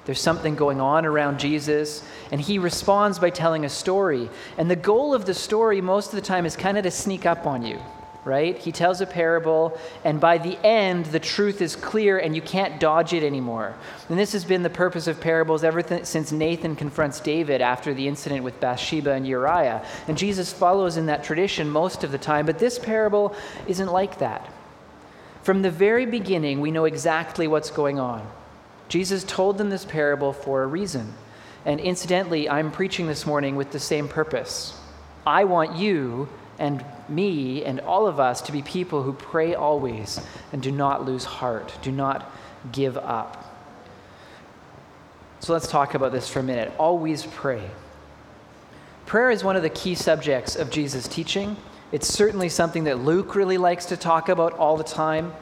there's 0.04 0.20
something 0.20 0.54
going 0.54 0.80
on 0.80 1.04
around 1.04 1.40
Jesus, 1.40 2.04
and 2.30 2.40
he 2.40 2.58
responds 2.58 3.18
by 3.18 3.30
telling 3.30 3.64
a 3.64 3.68
story. 3.68 4.28
And 4.56 4.70
the 4.70 4.76
goal 4.76 5.14
of 5.14 5.24
the 5.24 5.34
story, 5.34 5.80
most 5.80 6.10
of 6.10 6.14
the 6.14 6.20
time, 6.20 6.46
is 6.46 6.56
kind 6.56 6.78
of 6.78 6.84
to 6.84 6.90
sneak 6.90 7.26
up 7.26 7.46
on 7.46 7.64
you 7.64 7.80
right? 8.26 8.58
He 8.58 8.72
tells 8.72 9.00
a 9.00 9.06
parable, 9.06 9.78
and 10.04 10.20
by 10.20 10.36
the 10.38 10.58
end, 10.66 11.06
the 11.06 11.20
truth 11.20 11.62
is 11.62 11.76
clear 11.76 12.18
and 12.18 12.34
you 12.34 12.42
can't 12.42 12.80
dodge 12.80 13.12
it 13.12 13.22
anymore. 13.22 13.72
And 14.08 14.18
this 14.18 14.32
has 14.32 14.44
been 14.44 14.64
the 14.64 14.68
purpose 14.68 15.06
of 15.06 15.20
parables 15.20 15.62
ever 15.62 15.80
th- 15.80 16.06
since 16.06 16.32
Nathan 16.32 16.74
confronts 16.74 17.20
David 17.20 17.62
after 17.62 17.94
the 17.94 18.08
incident 18.08 18.42
with 18.42 18.58
Bathsheba 18.60 19.12
and 19.12 19.24
Uriah. 19.28 19.86
And 20.08 20.18
Jesus 20.18 20.52
follows 20.52 20.96
in 20.96 21.06
that 21.06 21.22
tradition 21.22 21.70
most 21.70 22.02
of 22.02 22.10
the 22.10 22.18
time, 22.18 22.46
but 22.46 22.58
this 22.58 22.80
parable 22.80 23.32
isn't 23.68 23.92
like 23.92 24.18
that. 24.18 24.52
From 25.44 25.62
the 25.62 25.70
very 25.70 26.04
beginning, 26.04 26.60
we 26.60 26.72
know 26.72 26.84
exactly 26.86 27.46
what's 27.46 27.70
going 27.70 28.00
on. 28.00 28.28
Jesus 28.88 29.22
told 29.22 29.56
them 29.56 29.70
this 29.70 29.84
parable 29.84 30.32
for 30.32 30.64
a 30.64 30.66
reason. 30.66 31.14
And 31.64 31.78
incidentally, 31.78 32.48
I'm 32.48 32.72
preaching 32.72 33.06
this 33.06 33.24
morning 33.24 33.54
with 33.54 33.70
the 33.70 33.78
same 33.78 34.08
purpose. 34.08 34.76
I 35.24 35.44
want 35.44 35.76
you 35.76 36.28
and 36.58 36.84
me 37.08 37.64
and 37.64 37.80
all 37.80 38.06
of 38.06 38.18
us 38.18 38.40
to 38.42 38.52
be 38.52 38.62
people 38.62 39.02
who 39.02 39.12
pray 39.12 39.54
always 39.54 40.20
and 40.52 40.62
do 40.62 40.70
not 40.70 41.04
lose 41.04 41.24
heart, 41.24 41.72
do 41.82 41.92
not 41.92 42.30
give 42.72 42.96
up. 42.96 43.42
So 45.40 45.52
let's 45.52 45.68
talk 45.68 45.94
about 45.94 46.12
this 46.12 46.28
for 46.28 46.40
a 46.40 46.42
minute. 46.42 46.72
Always 46.78 47.26
pray. 47.26 47.70
Prayer 49.04 49.30
is 49.30 49.44
one 49.44 49.54
of 49.54 49.62
the 49.62 49.70
key 49.70 49.94
subjects 49.94 50.56
of 50.56 50.70
Jesus' 50.70 51.06
teaching. 51.06 51.56
It's 51.92 52.08
certainly 52.08 52.48
something 52.48 52.84
that 52.84 52.98
Luke 52.98 53.36
really 53.36 53.58
likes 53.58 53.86
to 53.86 53.96
talk 53.96 54.28
about 54.28 54.54
all 54.54 54.76
the 54.76 54.84
time. 54.84 55.32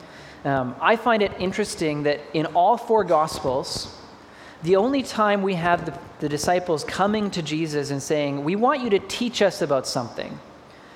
Um, 0.44 0.76
I 0.80 0.97
find 0.97 1.23
it 1.23 1.33
interesting 1.38 2.02
that 2.02 2.21
in 2.35 2.47
all 2.47 2.76
four 2.76 3.04
Gospels, 3.04 3.99
the 4.62 4.76
only 4.76 5.02
time 5.02 5.42
we 5.42 5.54
have 5.54 5.87
the, 5.87 5.99
the 6.21 6.28
disciples 6.28 6.85
coming 6.85 7.30
to 7.30 7.42
Jesus 7.42 7.90
and 7.90 8.02
saying, 8.02 8.44
We 8.44 8.56
want 8.56 8.83
you 8.83 8.90
to 8.90 8.99
teach 8.99 9.40
us 9.40 9.62
about 9.62 9.87
something 9.87 10.38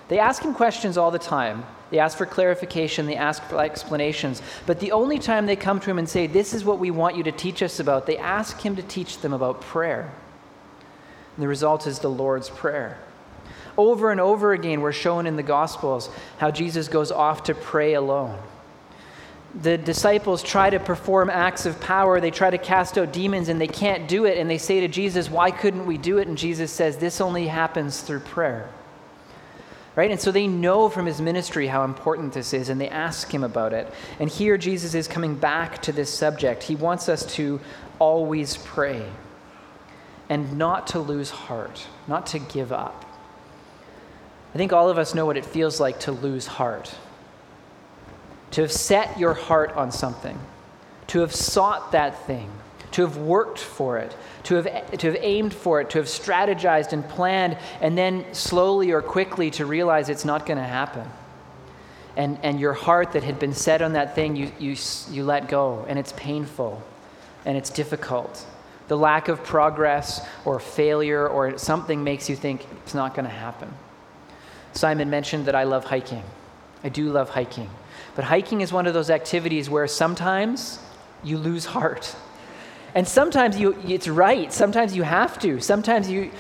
they 0.09 0.19
ask 0.19 0.43
him 0.43 0.55
questions 0.55 0.97
all 0.97 1.11
the 1.11 1.19
time. 1.19 1.65
They 1.91 1.99
ask 1.99 2.19
for 2.19 2.27
clarification, 2.27 3.07
they 3.07 3.17
ask 3.17 3.43
for 3.45 3.63
explanations. 3.63 4.43
But 4.67 4.81
the 4.81 4.93
only 4.93 5.19
time 5.19 5.47
they 5.47 5.57
come 5.57 5.81
to 5.81 5.91
him 5.91 5.99
and 5.99 6.09
say, 6.09 6.27
This 6.27 6.53
is 6.53 6.65
what 6.65 6.79
we 6.79 6.91
want 6.91 7.17
you 7.17 7.23
to 7.25 7.33
teach 7.33 7.63
us 7.63 7.81
about, 7.81 8.07
they 8.07 8.19
ask 8.19 8.61
him 8.61 8.77
to 8.77 8.83
teach 8.83 9.21
them 9.21 9.33
about 9.33 9.61
prayer. 9.61 10.13
And 11.37 11.43
the 11.43 11.49
result 11.49 11.87
is 11.87 11.99
the 12.01 12.11
Lord's 12.11 12.51
Prayer. 12.51 12.99
Over 13.77 14.11
and 14.11 14.21
over 14.21 14.53
again, 14.53 14.81
we're 14.81 14.93
shown 14.93 15.27
in 15.27 15.37
the 15.37 15.43
Gospels 15.43 16.11
how 16.39 16.51
Jesus 16.51 16.89
goes 16.89 17.13
off 17.13 17.45
to 17.45 17.55
pray 17.55 17.95
alone. 17.95 18.39
The 19.63 19.79
disciples 19.79 20.43
try 20.43 20.69
to 20.69 20.81
perform 20.81 21.31
acts 21.31 21.65
of 21.65 21.81
power. 21.81 22.21
They 22.21 22.31
try 22.31 22.51
to 22.51 22.59
cast 22.59 22.99
out 22.99 23.13
demons 23.13 23.49
and 23.49 23.61
they 23.61 23.69
can't 23.69 24.09
do 24.09 24.27
it. 24.27 24.37
And 24.37 24.51
they 24.51 24.59
say 24.59 24.81
to 24.81 24.89
Jesus, 24.89 25.31
Why 25.31 25.51
couldn't 25.51 25.87
we 25.87 25.97
do 25.97 26.19
it? 26.19 26.29
And 26.29 26.37
Jesus 26.37 26.71
says, 26.71 26.99
This 26.99 27.21
only 27.21 27.47
happens 27.47 28.01
through 28.01 28.21
prayer 28.21 28.69
right? 29.99 30.13
And 30.13 30.21
so 30.21 30.31
they 30.31 30.47
know 30.47 30.89
from 30.89 31.07
his 31.07 31.21
ministry 31.21 31.67
how 31.67 31.83
important 31.83 32.33
this 32.33 32.55
is, 32.55 32.69
and 32.69 32.81
they 32.81 32.89
ask 32.89 33.35
him 33.35 33.43
about 33.43 33.73
it. 33.73 33.93
And 34.21 34.31
here 34.31 34.57
Jesus 34.57 34.95
is 34.95 35.09
coming 35.09 35.35
back 35.35 35.83
to 35.83 35.91
this 35.91 36.09
subject. 36.09 36.63
He 36.63 36.77
wants 36.77 37.09
us 37.09 37.27
to 37.35 37.59
always 37.99 38.57
pray. 38.59 39.05
and 40.29 40.59
not 40.59 40.89
to 40.89 40.99
lose 40.99 41.31
heart, 41.31 41.87
not 42.07 42.27
to 42.29 42.39
give 42.39 42.73
up. 42.73 43.05
I 44.55 44.59
think 44.59 44.73
all 44.73 44.91
of 44.91 44.99
us 44.99 45.15
know 45.15 45.27
what 45.27 45.37
it 45.37 45.45
feels 45.45 45.81
like 45.81 46.01
to 46.01 46.13
lose 46.13 46.47
heart. 46.47 46.95
To 48.53 48.63
have 48.63 48.73
set 48.73 49.19
your 49.19 49.35
heart 49.35 49.73
on 49.73 49.93
something, 49.93 50.39
to 51.09 51.21
have 51.21 51.35
sought 51.35 51.93
that 51.93 52.27
thing, 52.27 52.51
to 52.93 53.03
have 53.03 53.17
worked 53.17 53.59
for 53.59 53.99
it, 53.99 54.17
to 54.45 54.57
have, 54.57 54.91
to 54.93 55.13
have 55.13 55.17
aimed 55.21 55.55
for 55.55 55.81
it, 55.81 55.91
to 55.91 55.99
have 55.99 56.07
strategized 56.07 56.93
and 56.93 57.07
planned, 57.09 57.57
and 57.81 57.97
then 57.97 58.25
slowly 58.33 58.93
or 58.93 59.03
quickly 59.03 59.51
to 59.53 59.67
realize 59.67 60.09
it's 60.09 60.25
not 60.25 60.47
going 60.47 60.59
to 60.59 60.65
happen. 60.65 61.09
And, 62.17 62.39
and 62.43 62.59
your 62.59 62.73
heart 62.73 63.13
that 63.13 63.23
had 63.23 63.39
been 63.39 63.55
set 63.55 63.83
on 63.83 63.93
that 63.93 64.15
thing, 64.15 64.35
you, 64.35 64.51
you, 64.59 64.77
you 65.11 65.25
let 65.25 65.49
go, 65.49 65.85
and 65.89 65.99
it's 65.99 66.13
painful 66.13 66.83
and 67.45 67.57
it's 67.57 67.71
difficult. 67.71 68.45
The 68.89 68.97
lack 68.97 69.29
of 69.29 69.45
progress 69.45 70.27
or 70.45 70.59
failure 70.59 71.27
or 71.27 71.57
something 71.59 72.03
makes 72.03 72.29
you 72.29 72.37
think 72.37 72.67
it's 72.83 72.95
not 72.95 73.15
going 73.15 73.25
to 73.25 73.31
happen. 73.31 73.73
Simon 74.73 75.11
mentioned 75.11 75.47
that 75.47 75.55
I 75.55 75.65
love 75.65 75.85
hiking. 75.85 76.25
I 76.83 76.89
do 76.89 77.11
love 77.11 77.31
hiking. 77.31 77.71
But 78.15 78.25
hiking 78.25 78.61
is 78.61 78.73
one 78.73 78.87
of 78.87 78.95
those 78.95 79.11
activities 79.11 79.71
where 79.71 79.87
sometimes 79.87 80.79
you 81.23 81.39
lose 81.39 81.67
heart. 81.67 82.15
And 82.95 83.07
sometimes 83.07 83.59
you, 83.59 83.77
it's 83.87 84.09
right. 84.09 84.53
Sometimes 84.53 84.97
you 84.97 85.03
have 85.03 85.39
to. 85.41 85.61
Sometimes 85.61 86.11
you, 86.11 86.31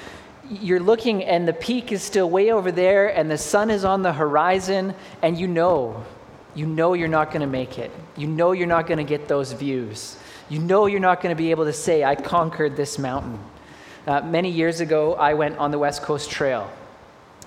you're 0.51 0.81
looking 0.81 1.25
and 1.25 1.47
the 1.47 1.53
peak 1.53 1.93
is 1.93 2.03
still 2.03 2.29
way 2.31 2.51
over 2.51 2.73
there 2.73 3.09
and 3.09 3.31
the 3.31 3.39
sun 3.39 3.71
is 3.71 3.85
on 3.85 4.03
the 4.03 4.13
horizon 4.13 4.95
and 5.23 5.39
you 5.39 5.47
know, 5.47 6.05
you 6.55 6.67
know 6.67 6.95
you're 6.95 7.09
not 7.09 7.31
going 7.31 7.43
to 7.43 7.47
make 7.47 7.79
it. 7.79 7.91
You 8.17 8.27
know 8.27 8.53
you're 8.53 8.67
not 8.67 8.87
going 8.87 8.99
to 8.99 9.05
get 9.05 9.29
those 9.29 9.53
views. 9.53 10.17
You 10.49 10.59
know 10.59 10.87
you're 10.87 11.01
not 11.01 11.21
going 11.21 11.35
to 11.35 11.41
be 11.41 11.51
able 11.51 11.67
to 11.67 11.73
say, 11.73 12.05
I 12.05 12.15
conquered 12.15 12.77
this 12.77 12.99
mountain. 12.99 13.39
Uh, 14.07 14.23
many 14.23 14.51
years 14.51 14.81
ago, 14.81 15.15
I 15.15 15.35
went 15.35 15.59
on 15.59 15.71
the 15.71 15.79
West 15.79 16.03
Coast 16.03 16.31
Trail. 16.31 16.71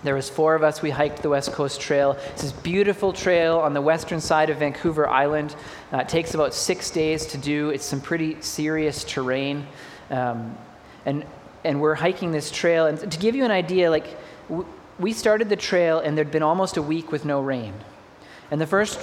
There 0.04 0.16
was 0.16 0.30
four 0.30 0.56
of 0.56 0.64
us. 0.64 0.82
We 0.82 0.90
hiked 0.90 1.22
the 1.22 1.30
West 1.30 1.52
Coast 1.52 1.80
Trail. 1.80 2.18
It's 2.32 2.42
this 2.42 2.52
beautiful 2.52 3.14
trail 3.14 3.60
on 3.60 3.74
the 3.74 3.82
western 3.82 4.20
side 4.20 4.50
of 4.50 4.58
Vancouver 4.58 5.08
Island. 5.08 5.56
Uh, 5.94 5.98
it 5.98 6.10
takes 6.10 6.34
about 6.34 6.54
six 6.54 6.90
days 6.90 7.26
to 7.28 7.38
do. 7.38 7.70
It's 7.70 7.86
some 7.86 8.02
pretty 8.02 8.42
serious 8.42 9.04
terrain, 9.04 9.68
um, 10.10 10.58
and 11.06 11.24
and 11.64 11.80
we're 11.80 11.94
hiking 11.94 12.32
this 12.32 12.50
trail. 12.50 12.88
And 12.88 13.12
to 13.12 13.20
give 13.20 13.36
you 13.36 13.46
an 13.46 13.52
idea, 13.52 13.92
like 13.92 14.08
w- 14.50 14.68
we 15.00 15.14
started 15.14 15.50
the 15.50 15.56
trail, 15.56 16.00
and 16.00 16.18
there'd 16.18 16.32
been 16.32 16.42
almost 16.42 16.78
a 16.78 16.82
week 16.82 17.12
with 17.12 17.24
no 17.24 17.40
rain. 17.40 17.74
And 18.50 18.60
the 18.60 18.68
first 18.68 19.00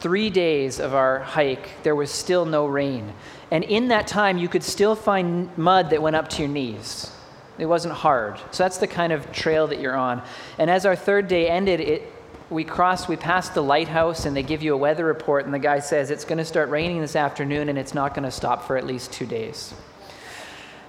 three 0.00 0.30
days 0.30 0.80
of 0.80 0.94
our 0.94 1.20
hike, 1.20 1.68
there 1.82 1.94
was 1.94 2.10
still 2.10 2.44
no 2.44 2.66
rain. 2.66 3.12
And 3.50 3.62
in 3.64 3.88
that 3.88 4.06
time, 4.06 4.38
you 4.38 4.48
could 4.48 4.64
still 4.64 4.96
find 4.96 5.56
mud 5.58 5.90
that 5.90 6.00
went 6.00 6.16
up 6.16 6.28
to 6.30 6.42
your 6.42 6.48
knees. 6.48 7.12
It 7.58 7.66
wasn't 7.66 7.94
hard. 7.94 8.38
So 8.50 8.62
that's 8.62 8.78
the 8.78 8.86
kind 8.86 9.12
of 9.12 9.30
trail 9.32 9.66
that 9.68 9.80
you're 9.80 9.96
on. 9.96 10.22
And 10.58 10.70
as 10.70 10.86
our 10.86 10.96
third 10.96 11.28
day 11.28 11.48
ended, 11.48 11.80
it, 11.80 12.12
we 12.50 12.64
crossed, 12.64 13.08
we 13.08 13.16
passed 13.16 13.54
the 13.54 13.62
lighthouse, 13.62 14.26
and 14.26 14.36
they 14.36 14.42
give 14.42 14.62
you 14.62 14.74
a 14.74 14.76
weather 14.76 15.04
report, 15.04 15.44
and 15.44 15.54
the 15.54 15.58
guy 15.58 15.78
says 15.78 16.10
it's 16.10 16.24
going 16.24 16.38
to 16.38 16.44
start 16.44 16.68
raining 16.68 17.00
this 17.00 17.16
afternoon, 17.16 17.68
and 17.68 17.78
it's 17.78 17.94
not 17.94 18.14
going 18.14 18.24
to 18.24 18.30
stop 18.30 18.66
for 18.66 18.76
at 18.76 18.86
least 18.86 19.12
two 19.12 19.26
days. 19.26 19.74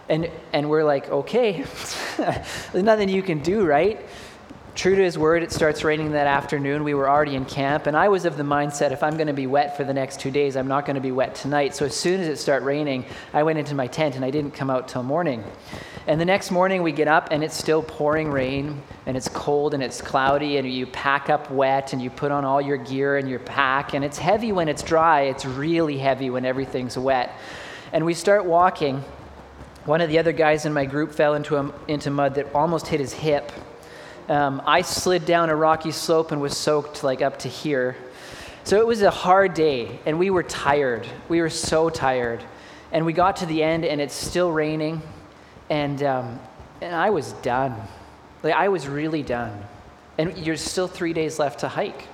And, 0.10 0.30
and 0.52 0.70
we're 0.70 0.84
like, 0.84 1.10
okay, 1.10 1.66
there's 2.18 2.84
nothing 2.84 3.08
you 3.08 3.24
can 3.24 3.40
do, 3.40 3.66
right? 3.66 4.06
True 4.76 4.96
to 4.96 5.04
his 5.04 5.20
word, 5.20 5.44
it 5.44 5.52
starts 5.52 5.84
raining 5.84 6.14
that 6.14 6.26
afternoon. 6.26 6.84
We 6.84 6.96
were 6.96 7.08
already 7.08 7.36
in 7.36 7.46
camp, 7.46 7.86
and 7.86 7.96
I 7.96 8.08
was 8.08 8.26
of 8.26 8.38
the 8.38 8.44
mindset 8.44 8.92
if 8.92 9.04
I'm 9.04 9.18
going 9.18 9.28
to 9.28 9.34
be 9.34 9.46
wet 9.46 9.78
for 9.78 9.84
the 9.84 9.94
next 9.94 10.20
two 10.20 10.32
days, 10.32 10.58
I'm 10.58 10.68
not 10.68 10.88
going 10.88 10.96
to 10.96 11.02
be 11.02 11.12
wet 11.12 11.36
tonight. 11.36 11.76
So 11.76 11.86
as 11.86 11.96
soon 11.96 12.20
as 12.20 12.28
it 12.28 12.38
started 12.38 12.66
raining, 12.66 13.06
I 13.34 13.44
went 13.44 13.60
into 13.60 13.76
my 13.76 13.86
tent 13.86 14.16
and 14.16 14.26
I 14.26 14.32
didn't 14.32 14.56
come 14.56 14.72
out 14.72 14.88
till 14.88 15.04
morning. 15.04 15.44
And 16.08 16.20
the 16.20 16.26
next 16.26 16.50
morning, 16.50 16.82
we 16.82 16.92
get 16.92 17.08
up 17.08 17.28
and 17.30 17.44
it's 17.44 17.56
still 17.56 17.84
pouring 17.84 18.32
rain, 18.32 18.82
and 19.06 19.16
it's 19.16 19.30
cold 19.30 19.76
and 19.76 19.84
it's 19.84 20.02
cloudy, 20.02 20.58
and 20.58 20.68
you 20.68 20.88
pack 20.88 21.30
up 21.30 21.52
wet 21.52 21.94
and 21.94 22.02
you 22.02 22.10
put 22.10 22.32
on 22.32 22.44
all 22.44 22.60
your 22.60 22.78
gear 22.78 23.18
and 23.18 23.30
your 23.30 23.40
pack, 23.40 23.94
and 23.94 24.04
it's 24.04 24.18
heavy 24.18 24.52
when 24.52 24.68
it's 24.68 24.82
dry. 24.82 25.22
It's 25.22 25.46
really 25.46 26.00
heavy 26.00 26.32
when 26.32 26.46
everything's 26.46 26.98
wet. 26.98 27.32
And 27.92 28.04
we 28.06 28.16
start 28.16 28.44
walking. 28.44 29.04
One 29.86 30.02
of 30.02 30.10
the 30.10 30.18
other 30.18 30.32
guys 30.32 30.66
in 30.66 30.74
my 30.74 30.86
group 30.86 31.12
fell 31.12 31.36
into, 31.36 31.58
a, 31.58 31.72
into 31.88 32.10
mud 32.10 32.34
that 32.36 32.52
almost 32.56 32.88
hit 32.88 33.00
his 33.00 33.14
hip 33.14 33.52
um, 34.30 34.62
I 34.66 34.82
slid 34.82 35.26
down 35.26 35.50
a 35.50 35.56
rocky 35.56 35.92
slope 35.92 36.32
and 36.32 36.42
was 36.42 36.58
soaked 36.58 37.04
like 37.04 37.22
up 37.22 37.40
to 37.40 37.50
here. 37.50 37.96
So 38.64 38.80
it 38.80 38.88
was 38.88 39.02
a 39.02 39.12
hard 39.12 39.54
day, 39.54 40.00
and 40.06 40.18
we 40.18 40.30
were 40.30 40.44
tired. 40.44 41.06
We 41.28 41.42
were 41.42 41.50
so 41.50 41.90
tired. 41.90 42.42
And 42.94 43.06
we 43.06 43.12
got 43.12 43.38
to 43.38 43.46
the 43.46 43.62
end, 43.62 43.84
and 43.84 44.00
it's 44.00 44.14
still 44.14 44.52
raining, 44.52 45.02
and, 45.70 46.02
um, 46.04 46.40
and 46.80 46.96
I 46.96 47.10
was 47.10 47.34
done. 47.34 47.76
Like, 48.42 48.54
I 48.54 48.70
was 48.70 48.88
really 48.88 49.24
done. 49.24 49.66
And 50.18 50.38
you're 50.38 50.58
still 50.58 50.88
three 50.88 51.12
days 51.12 51.40
left 51.40 51.60
to 51.62 51.68
hike. 51.68 52.08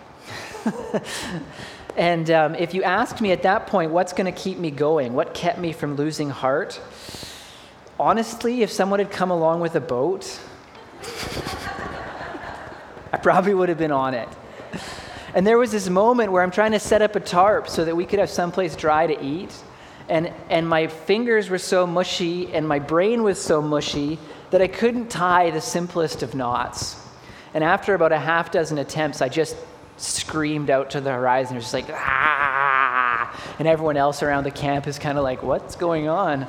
and 1.97 2.31
um, 2.31 2.55
if 2.55 2.73
you 2.73 2.81
asked 2.83 3.21
me 3.21 3.31
at 3.31 3.43
that 3.43 3.67
point, 3.67 3.91
what's 3.91 4.13
going 4.13 4.31
to 4.33 4.39
keep 4.39 4.57
me 4.57 4.71
going? 4.71 5.13
What 5.13 5.33
kept 5.33 5.59
me 5.59 5.71
from 5.71 5.95
losing 5.95 6.29
heart? 6.29 6.79
Honestly, 7.99 8.63
if 8.63 8.71
someone 8.71 8.99
had 8.99 9.11
come 9.11 9.29
along 9.29 9.59
with 9.59 9.75
a 9.75 9.81
boat, 9.81 10.39
I 13.11 13.17
probably 13.17 13.53
would 13.53 13.69
have 13.69 13.77
been 13.77 13.91
on 13.91 14.13
it. 14.13 14.29
And 15.33 15.45
there 15.45 15.57
was 15.57 15.71
this 15.71 15.89
moment 15.89 16.31
where 16.31 16.41
I'm 16.41 16.51
trying 16.51 16.71
to 16.71 16.79
set 16.79 17.01
up 17.01 17.15
a 17.15 17.19
tarp 17.19 17.67
so 17.67 17.85
that 17.85 17.95
we 17.95 18.05
could 18.05 18.19
have 18.19 18.29
someplace 18.29 18.75
dry 18.75 19.07
to 19.07 19.23
eat. 19.23 19.55
And, 20.07 20.33
and 20.49 20.67
my 20.67 20.87
fingers 20.87 21.49
were 21.49 21.59
so 21.59 21.85
mushy 21.85 22.51
and 22.51 22.67
my 22.67 22.79
brain 22.79 23.21
was 23.21 23.39
so 23.39 23.61
mushy 23.61 24.17
that 24.49 24.61
I 24.61 24.67
couldn't 24.67 25.09
tie 25.09 25.51
the 25.51 25.61
simplest 25.61 26.23
of 26.23 26.33
knots. 26.33 26.99
And 27.53 27.63
after 27.63 27.93
about 27.93 28.11
a 28.11 28.19
half 28.19 28.51
dozen 28.51 28.79
attempts, 28.79 29.21
I 29.21 29.29
just 29.29 29.55
screamed 29.97 30.69
out 30.69 30.91
to 30.91 31.01
the 31.01 31.11
horizon, 31.11 31.59
just 31.59 31.73
like, 31.73 31.89
ah! 31.89 33.55
And 33.59 33.67
everyone 33.67 33.97
else 33.97 34.23
around 34.23 34.45
the 34.45 34.51
camp 34.51 34.87
is 34.87 34.97
kind 34.97 35.17
of 35.17 35.23
like, 35.23 35.43
what's 35.43 35.75
going 35.75 36.07
on? 36.07 36.47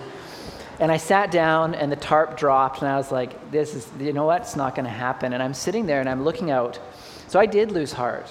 And 0.80 0.90
I 0.90 0.96
sat 0.96 1.30
down 1.30 1.74
and 1.74 1.92
the 1.92 1.96
tarp 1.96 2.38
dropped, 2.38 2.80
and 2.80 2.90
I 2.90 2.96
was 2.96 3.12
like, 3.12 3.50
this 3.50 3.74
is, 3.74 3.86
you 4.00 4.14
know 4.14 4.24
what? 4.24 4.42
It's 4.42 4.56
not 4.56 4.74
going 4.74 4.86
to 4.86 4.90
happen. 4.90 5.34
And 5.34 5.42
I'm 5.42 5.54
sitting 5.54 5.86
there 5.86 6.00
and 6.00 6.08
I'm 6.08 6.24
looking 6.24 6.50
out. 6.50 6.80
So 7.28 7.38
I 7.38 7.46
did 7.46 7.70
lose 7.70 7.92
heart. 7.92 8.26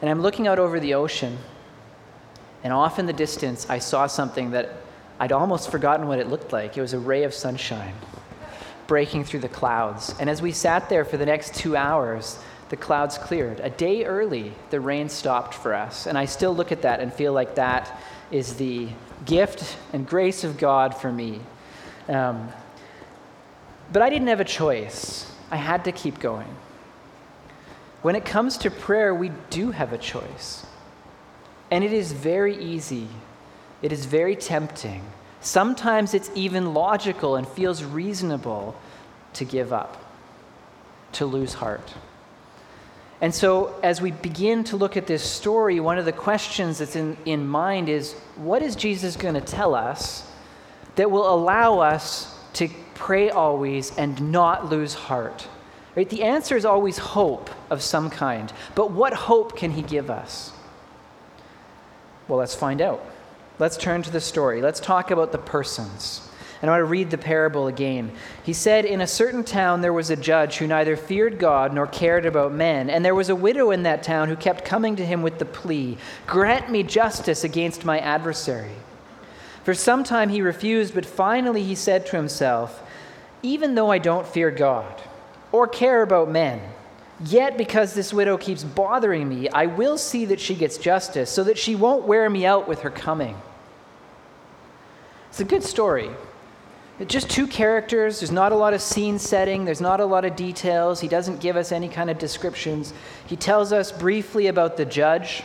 And 0.00 0.10
I'm 0.10 0.20
looking 0.20 0.46
out 0.46 0.58
over 0.58 0.80
the 0.80 0.94
ocean, 0.94 1.38
and 2.62 2.72
off 2.72 2.98
in 2.98 3.06
the 3.06 3.12
distance, 3.12 3.70
I 3.70 3.78
saw 3.78 4.06
something 4.06 4.50
that 4.50 4.74
I'd 5.18 5.32
almost 5.32 5.70
forgotten 5.70 6.08
what 6.08 6.18
it 6.18 6.28
looked 6.28 6.52
like. 6.52 6.76
It 6.76 6.80
was 6.80 6.92
a 6.92 6.98
ray 6.98 7.22
of 7.22 7.32
sunshine 7.32 7.94
breaking 8.86 9.24
through 9.24 9.40
the 9.40 9.48
clouds. 9.48 10.14
And 10.20 10.28
as 10.28 10.42
we 10.42 10.52
sat 10.52 10.88
there 10.88 11.04
for 11.04 11.16
the 11.16 11.26
next 11.26 11.54
two 11.54 11.76
hours, 11.76 12.38
the 12.68 12.76
clouds 12.76 13.18
cleared. 13.18 13.60
A 13.60 13.70
day 13.70 14.04
early, 14.04 14.52
the 14.70 14.80
rain 14.80 15.08
stopped 15.08 15.54
for 15.54 15.74
us. 15.74 16.06
And 16.06 16.18
I 16.18 16.24
still 16.24 16.54
look 16.54 16.72
at 16.72 16.82
that 16.82 17.00
and 17.00 17.12
feel 17.12 17.32
like 17.32 17.54
that 17.54 18.00
is 18.30 18.56
the 18.56 18.88
gift 19.24 19.76
and 19.92 20.06
grace 20.06 20.44
of 20.44 20.58
God 20.58 20.94
for 20.94 21.12
me 21.12 21.40
um, 22.08 22.48
but 23.92 24.02
I 24.02 24.10
didn't 24.10 24.28
have 24.28 24.40
a 24.40 24.44
choice. 24.44 25.30
I 25.50 25.56
had 25.56 25.84
to 25.84 25.92
keep 25.92 26.18
going. 26.18 26.48
When 28.02 28.16
it 28.16 28.24
comes 28.24 28.58
to 28.58 28.70
prayer, 28.70 29.14
we 29.14 29.30
do 29.50 29.70
have 29.70 29.92
a 29.92 29.98
choice. 29.98 30.66
And 31.70 31.82
it 31.82 31.92
is 31.92 32.12
very 32.12 32.56
easy, 32.56 33.08
it 33.82 33.92
is 33.92 34.06
very 34.06 34.36
tempting. 34.36 35.02
Sometimes 35.40 36.14
it's 36.14 36.30
even 36.34 36.74
logical 36.74 37.36
and 37.36 37.46
feels 37.46 37.84
reasonable 37.84 38.74
to 39.34 39.44
give 39.44 39.72
up, 39.72 40.02
to 41.12 41.26
lose 41.26 41.54
heart. 41.54 41.94
And 43.20 43.34
so, 43.34 43.78
as 43.82 44.00
we 44.00 44.10
begin 44.10 44.64
to 44.64 44.76
look 44.76 44.96
at 44.96 45.06
this 45.06 45.22
story, 45.22 45.80
one 45.80 45.98
of 45.98 46.04
the 46.04 46.12
questions 46.12 46.78
that's 46.78 46.96
in, 46.96 47.16
in 47.24 47.46
mind 47.46 47.88
is 47.88 48.12
what 48.36 48.60
is 48.60 48.76
Jesus 48.76 49.16
going 49.16 49.34
to 49.34 49.40
tell 49.40 49.74
us 49.74 50.30
that 50.96 51.10
will 51.10 51.32
allow 51.32 51.78
us 51.78 52.34
to 52.54 52.68
pray 52.94 53.30
always 53.30 53.96
and 53.96 54.32
not 54.32 54.68
lose 54.68 54.94
heart. 54.94 55.46
Right? 55.94 56.08
The 56.08 56.24
answer 56.24 56.56
is 56.56 56.64
always 56.64 56.98
hope 56.98 57.48
of 57.70 57.82
some 57.82 58.10
kind. 58.10 58.52
But 58.74 58.90
what 58.90 59.14
hope 59.14 59.56
can 59.56 59.70
he 59.70 59.82
give 59.82 60.10
us? 60.10 60.52
Well, 62.28 62.38
let's 62.38 62.54
find 62.54 62.82
out. 62.82 63.04
Let's 63.58 63.76
turn 63.76 64.02
to 64.02 64.10
the 64.10 64.20
story. 64.20 64.60
Let's 64.60 64.80
talk 64.80 65.10
about 65.10 65.32
the 65.32 65.38
persons. 65.38 66.28
And 66.60 66.70
I 66.70 66.74
want 66.74 66.80
to 66.82 66.90
read 66.90 67.10
the 67.10 67.18
parable 67.18 67.66
again. 67.66 68.12
He 68.42 68.52
said, 68.52 68.84
In 68.84 69.00
a 69.00 69.06
certain 69.06 69.44
town 69.44 69.80
there 69.80 69.92
was 69.92 70.10
a 70.10 70.16
judge 70.16 70.56
who 70.56 70.66
neither 70.66 70.96
feared 70.96 71.38
God 71.38 71.72
nor 71.72 71.86
cared 71.86 72.26
about 72.26 72.52
men. 72.52 72.90
And 72.90 73.04
there 73.04 73.14
was 73.14 73.28
a 73.28 73.36
widow 73.36 73.70
in 73.70 73.82
that 73.84 74.02
town 74.02 74.28
who 74.28 74.36
kept 74.36 74.64
coming 74.64 74.96
to 74.96 75.04
him 75.04 75.22
with 75.22 75.38
the 75.38 75.44
plea 75.44 75.98
Grant 76.26 76.70
me 76.70 76.82
justice 76.82 77.44
against 77.44 77.84
my 77.84 77.98
adversary. 77.98 78.72
For 79.66 79.74
some 79.74 80.04
time 80.04 80.28
he 80.28 80.42
refused, 80.42 80.94
but 80.94 81.04
finally 81.04 81.64
he 81.64 81.74
said 81.74 82.06
to 82.06 82.16
himself, 82.16 82.84
Even 83.42 83.74
though 83.74 83.90
I 83.90 83.98
don't 83.98 84.24
fear 84.24 84.52
God 84.52 85.02
or 85.50 85.66
care 85.66 86.02
about 86.02 86.30
men, 86.30 86.60
yet 87.24 87.58
because 87.58 87.92
this 87.92 88.14
widow 88.14 88.36
keeps 88.36 88.62
bothering 88.62 89.28
me, 89.28 89.48
I 89.48 89.66
will 89.66 89.98
see 89.98 90.24
that 90.26 90.38
she 90.38 90.54
gets 90.54 90.78
justice, 90.78 91.30
so 91.30 91.42
that 91.42 91.58
she 91.58 91.74
won't 91.74 92.06
wear 92.06 92.30
me 92.30 92.46
out 92.46 92.68
with 92.68 92.82
her 92.82 92.90
coming. 92.90 93.36
It's 95.30 95.40
a 95.40 95.44
good 95.44 95.64
story. 95.64 96.10
Just 97.08 97.28
two 97.28 97.48
characters. 97.48 98.20
There's 98.20 98.30
not 98.30 98.52
a 98.52 98.56
lot 98.56 98.72
of 98.72 98.80
scene 98.80 99.18
setting. 99.18 99.64
There's 99.64 99.80
not 99.80 99.98
a 99.98 100.06
lot 100.06 100.24
of 100.24 100.36
details. 100.36 101.00
He 101.00 101.08
doesn't 101.08 101.40
give 101.40 101.56
us 101.56 101.72
any 101.72 101.88
kind 101.88 102.08
of 102.08 102.18
descriptions. 102.18 102.94
He 103.26 103.34
tells 103.34 103.72
us 103.72 103.90
briefly 103.90 104.46
about 104.46 104.76
the 104.76 104.84
judge. 104.84 105.42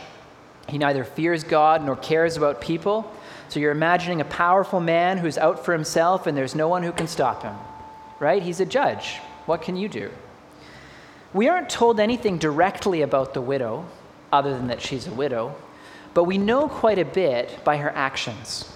He 0.68 0.78
neither 0.78 1.02
fears 1.02 1.42
God 1.42 1.84
nor 1.84 1.96
cares 1.96 2.36
about 2.36 2.60
people. 2.60 3.12
So 3.52 3.60
you're 3.60 3.70
imagining 3.70 4.22
a 4.22 4.24
powerful 4.24 4.80
man 4.80 5.18
who's 5.18 5.36
out 5.36 5.62
for 5.62 5.74
himself 5.74 6.26
and 6.26 6.34
there's 6.34 6.54
no 6.54 6.68
one 6.68 6.82
who 6.82 6.90
can 6.90 7.06
stop 7.06 7.42
him, 7.42 7.54
right? 8.18 8.42
He's 8.42 8.60
a 8.60 8.64
judge. 8.64 9.18
What 9.44 9.60
can 9.60 9.76
you 9.76 9.90
do? 9.90 10.10
We 11.34 11.50
aren't 11.50 11.68
told 11.68 12.00
anything 12.00 12.38
directly 12.38 13.02
about 13.02 13.34
the 13.34 13.42
widow, 13.42 13.84
other 14.32 14.56
than 14.56 14.68
that 14.68 14.80
she's 14.80 15.06
a 15.06 15.12
widow, 15.12 15.54
but 16.14 16.24
we 16.24 16.38
know 16.38 16.66
quite 16.66 16.98
a 16.98 17.04
bit 17.04 17.62
by 17.62 17.76
her 17.76 17.90
actions. 17.90 18.72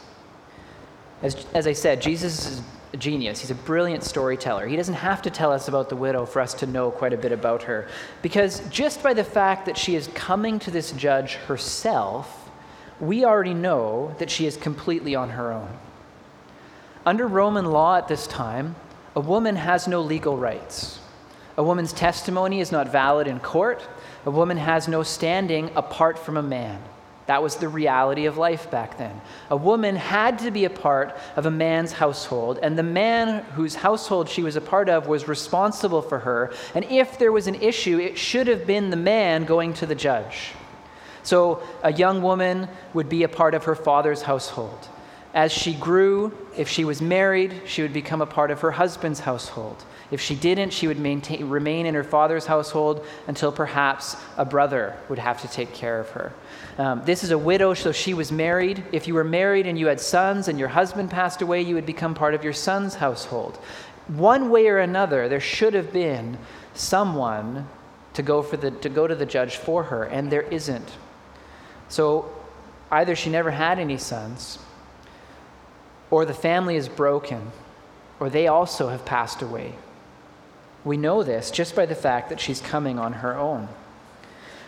As, 1.22 1.46
as 1.54 1.66
I 1.66 1.72
said, 1.72 2.02
Jesus 2.02 2.46
is 2.46 2.62
a 2.92 2.98
genius. 2.98 3.40
He's 3.40 3.50
a 3.50 3.54
brilliant 3.54 4.04
storyteller. 4.04 4.66
He 4.66 4.76
doesn't 4.76 4.92
have 4.92 5.22
to 5.22 5.30
tell 5.30 5.52
us 5.52 5.68
about 5.68 5.88
the 5.88 5.96
widow 5.96 6.26
for 6.26 6.42
us 6.42 6.52
to 6.52 6.66
know 6.66 6.90
quite 6.90 7.14
a 7.14 7.16
bit 7.16 7.32
about 7.32 7.62
her. 7.62 7.88
Because 8.20 8.60
just 8.68 9.02
by 9.02 9.14
the 9.14 9.24
fact 9.24 9.64
that 9.64 9.78
she 9.78 9.94
is 9.94 10.08
coming 10.08 10.58
to 10.58 10.70
this 10.70 10.92
judge 10.92 11.36
herself, 11.36 12.45
we 13.00 13.24
already 13.24 13.54
know 13.54 14.14
that 14.18 14.30
she 14.30 14.46
is 14.46 14.56
completely 14.56 15.14
on 15.14 15.30
her 15.30 15.52
own. 15.52 15.68
Under 17.04 17.26
Roman 17.26 17.66
law 17.66 17.96
at 17.96 18.08
this 18.08 18.26
time, 18.26 18.74
a 19.14 19.20
woman 19.20 19.56
has 19.56 19.86
no 19.86 20.00
legal 20.00 20.36
rights. 20.36 20.98
A 21.56 21.62
woman's 21.62 21.92
testimony 21.92 22.60
is 22.60 22.72
not 22.72 22.90
valid 22.90 23.26
in 23.26 23.40
court. 23.40 23.82
A 24.26 24.30
woman 24.30 24.56
has 24.56 24.88
no 24.88 25.02
standing 25.02 25.70
apart 25.76 26.18
from 26.18 26.36
a 26.36 26.42
man. 26.42 26.82
That 27.26 27.42
was 27.42 27.56
the 27.56 27.68
reality 27.68 28.26
of 28.26 28.38
life 28.38 28.70
back 28.70 28.98
then. 28.98 29.20
A 29.50 29.56
woman 29.56 29.96
had 29.96 30.38
to 30.40 30.50
be 30.50 30.64
a 30.64 30.70
part 30.70 31.16
of 31.34 31.46
a 31.46 31.50
man's 31.50 31.92
household, 31.92 32.58
and 32.62 32.78
the 32.78 32.84
man 32.84 33.42
whose 33.54 33.74
household 33.74 34.28
she 34.28 34.42
was 34.42 34.54
a 34.54 34.60
part 34.60 34.88
of 34.88 35.08
was 35.08 35.26
responsible 35.26 36.02
for 36.02 36.20
her. 36.20 36.52
And 36.74 36.84
if 36.84 37.18
there 37.18 37.32
was 37.32 37.48
an 37.48 37.56
issue, 37.56 37.98
it 37.98 38.16
should 38.16 38.46
have 38.46 38.66
been 38.66 38.90
the 38.90 38.96
man 38.96 39.44
going 39.44 39.74
to 39.74 39.86
the 39.86 39.94
judge. 39.94 40.52
So 41.26 41.60
a 41.82 41.92
young 41.92 42.22
woman 42.22 42.68
would 42.94 43.08
be 43.08 43.24
a 43.24 43.28
part 43.28 43.54
of 43.54 43.64
her 43.64 43.74
father's 43.74 44.22
household. 44.22 44.88
As 45.34 45.50
she 45.50 45.74
grew, 45.74 46.32
if 46.56 46.68
she 46.68 46.84
was 46.84 47.02
married, 47.02 47.62
she 47.66 47.82
would 47.82 47.92
become 47.92 48.22
a 48.22 48.26
part 48.26 48.52
of 48.52 48.60
her 48.60 48.70
husband's 48.70 49.18
household. 49.18 49.84
If 50.12 50.20
she 50.20 50.36
didn't, 50.36 50.72
she 50.72 50.86
would 50.86 51.00
maintain, 51.00 51.48
remain 51.48 51.84
in 51.84 51.96
her 51.96 52.04
father's 52.04 52.46
household 52.46 53.04
until 53.26 53.50
perhaps 53.50 54.16
a 54.36 54.44
brother 54.44 54.94
would 55.08 55.18
have 55.18 55.42
to 55.42 55.48
take 55.48 55.74
care 55.74 55.98
of 55.98 56.08
her. 56.10 56.32
Um, 56.78 57.02
this 57.04 57.24
is 57.24 57.32
a 57.32 57.38
widow, 57.38 57.74
so 57.74 57.90
she 57.90 58.14
was 58.14 58.30
married. 58.30 58.84
If 58.92 59.08
you 59.08 59.14
were 59.14 59.24
married 59.24 59.66
and 59.66 59.76
you 59.76 59.88
had 59.88 60.00
sons 60.00 60.46
and 60.46 60.60
your 60.60 60.68
husband 60.68 61.10
passed 61.10 61.42
away, 61.42 61.60
you 61.60 61.74
would 61.74 61.86
become 61.86 62.14
part 62.14 62.34
of 62.34 62.44
your 62.44 62.52
son's 62.52 62.94
household. 62.94 63.56
One 64.06 64.48
way 64.48 64.68
or 64.68 64.78
another, 64.78 65.28
there 65.28 65.40
should 65.40 65.74
have 65.74 65.92
been 65.92 66.38
someone 66.74 67.66
to 68.14 68.22
go, 68.22 68.42
for 68.42 68.56
the, 68.56 68.70
to 68.70 68.88
go 68.88 69.08
to 69.08 69.14
the 69.16 69.26
judge 69.26 69.56
for 69.56 69.82
her, 69.82 70.04
and 70.04 70.30
there 70.30 70.42
isn't. 70.42 70.88
So 71.88 72.30
either 72.90 73.14
she 73.14 73.30
never 73.30 73.50
had 73.50 73.78
any 73.78 73.98
sons, 73.98 74.58
or 76.10 76.24
the 76.24 76.34
family 76.34 76.76
is 76.76 76.88
broken, 76.88 77.50
or 78.20 78.30
they 78.30 78.46
also 78.46 78.88
have 78.88 79.04
passed 79.04 79.42
away. 79.42 79.74
We 80.84 80.96
know 80.96 81.22
this 81.22 81.50
just 81.50 81.74
by 81.74 81.86
the 81.86 81.94
fact 81.94 82.28
that 82.28 82.40
she's 82.40 82.60
coming 82.60 82.98
on 82.98 83.12
her 83.12 83.36
own. 83.36 83.68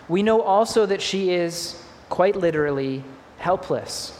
We 0.08 0.22
know 0.22 0.42
also 0.42 0.86
that 0.86 1.00
she 1.00 1.30
is 1.30 1.80
quite 2.08 2.34
literally 2.34 3.04
helpless. 3.38 4.18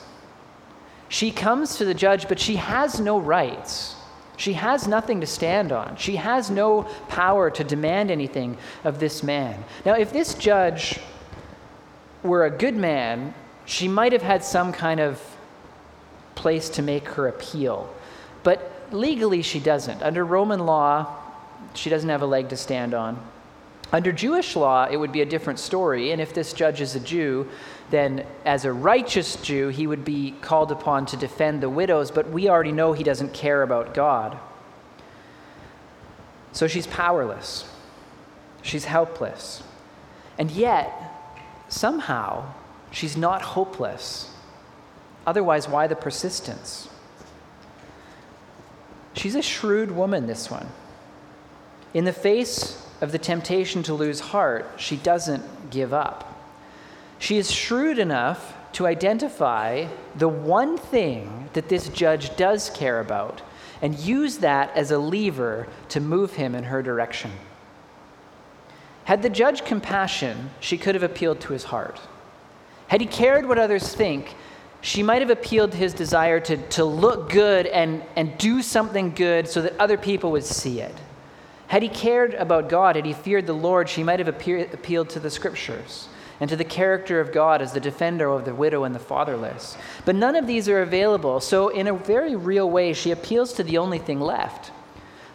She 1.09 1.31
comes 1.31 1.77
to 1.77 1.85
the 1.85 1.95
judge, 1.95 2.29
but 2.29 2.39
she 2.39 2.57
has 2.57 3.01
no 3.01 3.19
rights. 3.19 3.97
She 4.37 4.53
has 4.53 4.87
nothing 4.87 5.21
to 5.23 5.27
stand 5.27 5.73
on. 5.73 5.97
She 5.97 6.17
has 6.17 6.51
no 6.51 6.83
power 7.09 7.51
to 7.51 7.65
demand 7.65 8.11
anything 8.11 8.59
of 8.85 9.01
this 9.01 9.23
man. 9.23 9.65
Now, 9.85 9.95
if 9.95 10.13
this 10.13 10.35
judge 10.35 11.01
were 12.23 12.45
a 12.45 12.51
good 12.51 12.77
man, 12.77 13.35
she 13.65 13.89
might 13.89 14.13
have 14.13 14.23
had 14.23 14.43
some 14.43 14.73
kind 14.73 15.01
of 15.01 15.21
place 16.35 16.69
to 16.71 16.83
make 16.83 17.07
her 17.09 17.29
appeal. 17.29 17.93
But 18.43 18.73
legally, 18.93 19.43
she 19.43 19.61
doesn't. 19.61 20.03
Under 20.03 20.25
Roman 20.25 20.67
law, 20.67 21.15
she 21.75 21.91
doesn't 21.91 22.09
have 22.09 22.23
a 22.23 22.27
leg 22.27 22.49
to 22.49 22.57
stand 22.57 22.95
on. 22.95 23.23
Under 23.93 24.13
Jewish 24.13 24.55
law, 24.55 24.87
it 24.91 24.97
would 24.97 25.13
be 25.13 25.23
a 25.23 25.27
different 25.27 25.59
story. 25.59 26.13
And 26.13 26.21
if 26.21 26.35
this 26.35 26.53
judge 26.53 26.81
is 26.81 26.95
a 26.95 27.01
Jew, 27.01 27.49
then 27.91 28.27
as 28.45 28.65
a 28.65 28.73
righteous 28.73 29.37
Jew, 29.37 29.69
he 29.69 29.87
would 29.87 30.05
be 30.05 30.35
called 30.43 30.71
upon 30.71 31.07
to 31.07 31.17
defend 31.17 31.63
the 31.63 31.71
widows, 31.71 32.11
but 32.11 32.29
we 32.31 32.49
already 32.49 32.73
know 32.73 32.93
he 32.93 33.05
doesn't 33.05 33.33
care 33.33 33.63
about 33.63 33.95
God. 33.95 34.39
So 36.53 36.67
she's 36.67 36.87
powerless, 36.87 37.71
she's 38.63 38.85
helpless. 38.85 39.63
And 40.39 40.51
yet, 40.51 41.08
somehow, 41.69 42.53
she's 42.91 43.17
not 43.17 43.43
hopeless. 43.43 44.31
Otherwise, 45.27 45.69
why 45.69 45.87
the 45.87 45.97
persistence? 45.97 46.89
She's 49.15 49.35
a 49.35 49.43
shrewd 49.43 49.91
woman, 49.91 50.27
this 50.27 50.51
one. 50.51 50.69
In 51.95 52.05
the 52.05 52.13
face 52.13 52.87
of 53.01 53.13
the 53.13 53.19
temptation 53.19 53.83
to 53.85 53.95
lose 53.95 54.21
heart, 54.21 54.71
she 54.77 54.97
doesn't 54.97 55.71
give 55.71 55.93
up. 55.93 56.35
She 57.19 57.37
is 57.37 57.51
shrewd 57.51 57.99
enough 57.99 58.55
to 58.75 58.87
identify 58.87 59.87
the 60.15 60.29
one 60.29 60.79
thing 60.79 61.49
that 61.55 61.69
this 61.69 61.89
judge 61.89 62.37
does 62.37 62.71
care 62.71 63.01
about 63.01 63.43
and 63.83 63.99
use 63.99 64.39
that 64.39 64.75
as 64.77 64.91
a 64.91 64.99
lever 64.99 65.67
to 65.89 66.01
move 66.01 66.35
him 66.35 66.55
in 66.55 66.65
her 66.65 66.83
direction. 66.83 67.31
Had 69.09 69.23
the 69.23 69.31
judge 69.31 69.65
compassion, 69.65 70.51
she 70.61 70.77
could 70.77 70.95
have 70.95 71.03
appealed 71.03 71.41
to 71.41 71.55
his 71.55 71.65
heart. 71.65 71.99
Had 72.89 73.01
he 73.01 73.07
cared 73.07 73.49
what 73.49 73.57
others 73.57 73.95
think, 73.95 74.35
she 74.83 75.03
might 75.03 75.23
have 75.23 75.31
appealed 75.31 75.73
to 75.73 75.79
his 75.79 75.95
desire 75.95 76.41
to, 76.41 76.59
to 76.69 76.85
look 76.85 77.31
good 77.31 77.65
and, 77.65 78.03
and 78.17 78.37
do 78.37 78.61
something 78.61 79.15
good 79.15 79.49
so 79.49 79.63
that 79.63 79.75
other 79.79 79.97
people 79.97 80.31
would 80.33 80.45
see 80.45 80.83
it. 80.83 80.95
Had 81.69 81.83
he 81.83 81.89
cared 81.89 82.35
about 82.35 82.69
God, 82.69 82.97
had 82.97 83.07
he 83.07 83.15
feared 83.15 83.47
the 83.47 83.55
Lord, 83.55 83.89
she 83.89 84.03
might 84.03 84.19
have 84.19 84.29
appear, 84.29 84.69
appealed 84.75 85.09
to 85.09 85.21
the 85.21 85.31
scriptures 85.31 86.11
and 86.39 86.51
to 86.51 86.57
the 86.57 86.63
character 86.63 87.19
of 87.19 87.33
God 87.33 87.63
as 87.63 87.73
the 87.73 87.81
defender 87.81 88.29
of 88.29 88.45
the 88.45 88.55
widow 88.55 88.85
and 88.85 88.95
the 88.95 88.99
fatherless. 88.99 89.79
But 90.05 90.17
none 90.17 90.37
of 90.37 90.47
these 90.47 90.69
are 90.69 90.83
available, 90.83 91.41
so 91.41 91.71
in 91.71 91.87
a 91.87 91.95
very 91.95 92.37
real 92.37 92.69
way, 92.69 92.93
she 92.93 93.11
appeals 93.11 93.55
to 93.55 93.65
the 93.65 93.79
only 93.79 94.01
thing 94.01 94.21
left. 94.21 94.71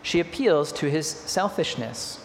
She 0.04 0.20
appeals 0.20 0.72
to 0.74 0.92
his 0.92 1.08
selfishness. 1.08 2.23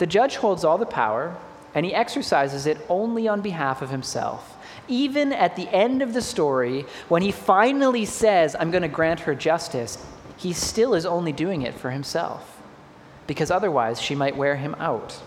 The 0.00 0.06
judge 0.06 0.36
holds 0.36 0.64
all 0.64 0.78
the 0.78 0.86
power, 0.86 1.36
and 1.74 1.84
he 1.84 1.92
exercises 1.92 2.64
it 2.64 2.78
only 2.88 3.28
on 3.28 3.42
behalf 3.42 3.82
of 3.82 3.90
himself. 3.90 4.56
Even 4.88 5.30
at 5.30 5.56
the 5.56 5.68
end 5.68 6.00
of 6.00 6.14
the 6.14 6.22
story, 6.22 6.86
when 7.10 7.20
he 7.20 7.30
finally 7.30 8.06
says, 8.06 8.56
I'm 8.58 8.70
going 8.70 8.80
to 8.80 8.88
grant 8.88 9.20
her 9.20 9.34
justice, 9.34 10.02
he 10.38 10.54
still 10.54 10.94
is 10.94 11.04
only 11.04 11.32
doing 11.32 11.60
it 11.60 11.74
for 11.74 11.90
himself 11.90 12.62
because 13.26 13.50
otherwise 13.50 14.00
she 14.00 14.14
might 14.14 14.38
wear 14.38 14.56
him 14.56 14.74
out. 14.76 15.20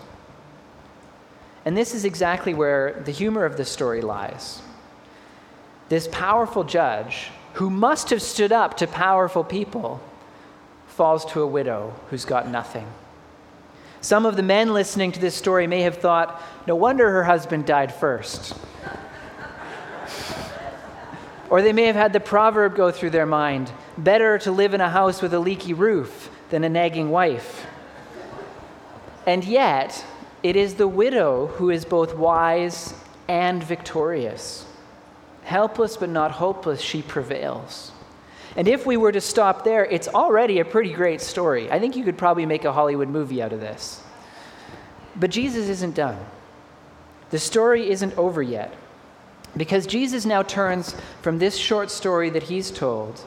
And 1.64 1.76
this 1.76 1.94
is 1.94 2.04
exactly 2.04 2.52
where 2.52 3.00
the 3.04 3.12
humor 3.12 3.44
of 3.44 3.56
the 3.56 3.64
story 3.64 4.02
lies. 4.02 4.60
This 5.88 6.08
powerful 6.10 6.64
judge, 6.64 7.28
who 7.52 7.70
must 7.70 8.10
have 8.10 8.20
stood 8.20 8.50
up 8.50 8.76
to 8.78 8.88
powerful 8.88 9.44
people, 9.44 10.00
falls 10.88 11.24
to 11.26 11.42
a 11.42 11.46
widow 11.46 11.94
who's 12.10 12.24
got 12.24 12.48
nothing. 12.48 12.88
Some 14.04 14.26
of 14.26 14.36
the 14.36 14.42
men 14.42 14.74
listening 14.74 15.12
to 15.12 15.18
this 15.18 15.34
story 15.34 15.66
may 15.66 15.80
have 15.80 15.96
thought, 15.96 16.42
no 16.66 16.76
wonder 16.76 17.10
her 17.10 17.24
husband 17.24 17.64
died 17.64 17.94
first. 17.94 18.54
or 21.48 21.62
they 21.62 21.72
may 21.72 21.84
have 21.84 21.96
had 21.96 22.12
the 22.12 22.20
proverb 22.20 22.76
go 22.76 22.90
through 22.90 23.08
their 23.08 23.24
mind 23.24 23.72
better 23.96 24.36
to 24.40 24.52
live 24.52 24.74
in 24.74 24.82
a 24.82 24.90
house 24.90 25.22
with 25.22 25.32
a 25.32 25.38
leaky 25.38 25.72
roof 25.72 26.28
than 26.50 26.64
a 26.64 26.68
nagging 26.68 27.08
wife. 27.08 27.64
And 29.26 29.42
yet, 29.42 30.04
it 30.42 30.54
is 30.54 30.74
the 30.74 30.86
widow 30.86 31.46
who 31.46 31.70
is 31.70 31.86
both 31.86 32.14
wise 32.14 32.92
and 33.26 33.64
victorious. 33.64 34.66
Helpless 35.44 35.96
but 35.96 36.10
not 36.10 36.32
hopeless, 36.32 36.82
she 36.82 37.00
prevails. 37.00 37.90
And 38.56 38.68
if 38.68 38.86
we 38.86 38.96
were 38.96 39.12
to 39.12 39.20
stop 39.20 39.64
there, 39.64 39.84
it's 39.84 40.08
already 40.08 40.60
a 40.60 40.64
pretty 40.64 40.92
great 40.92 41.20
story. 41.20 41.70
I 41.70 41.80
think 41.80 41.96
you 41.96 42.04
could 42.04 42.18
probably 42.18 42.46
make 42.46 42.64
a 42.64 42.72
Hollywood 42.72 43.08
movie 43.08 43.42
out 43.42 43.52
of 43.52 43.60
this. 43.60 44.02
But 45.16 45.30
Jesus 45.30 45.68
isn't 45.68 45.94
done. 45.94 46.18
The 47.30 47.38
story 47.38 47.90
isn't 47.90 48.16
over 48.16 48.42
yet. 48.42 48.74
Because 49.56 49.86
Jesus 49.86 50.24
now 50.24 50.42
turns 50.42 50.96
from 51.22 51.38
this 51.38 51.56
short 51.56 51.90
story 51.90 52.30
that 52.30 52.44
he's 52.44 52.70
told 52.70 53.20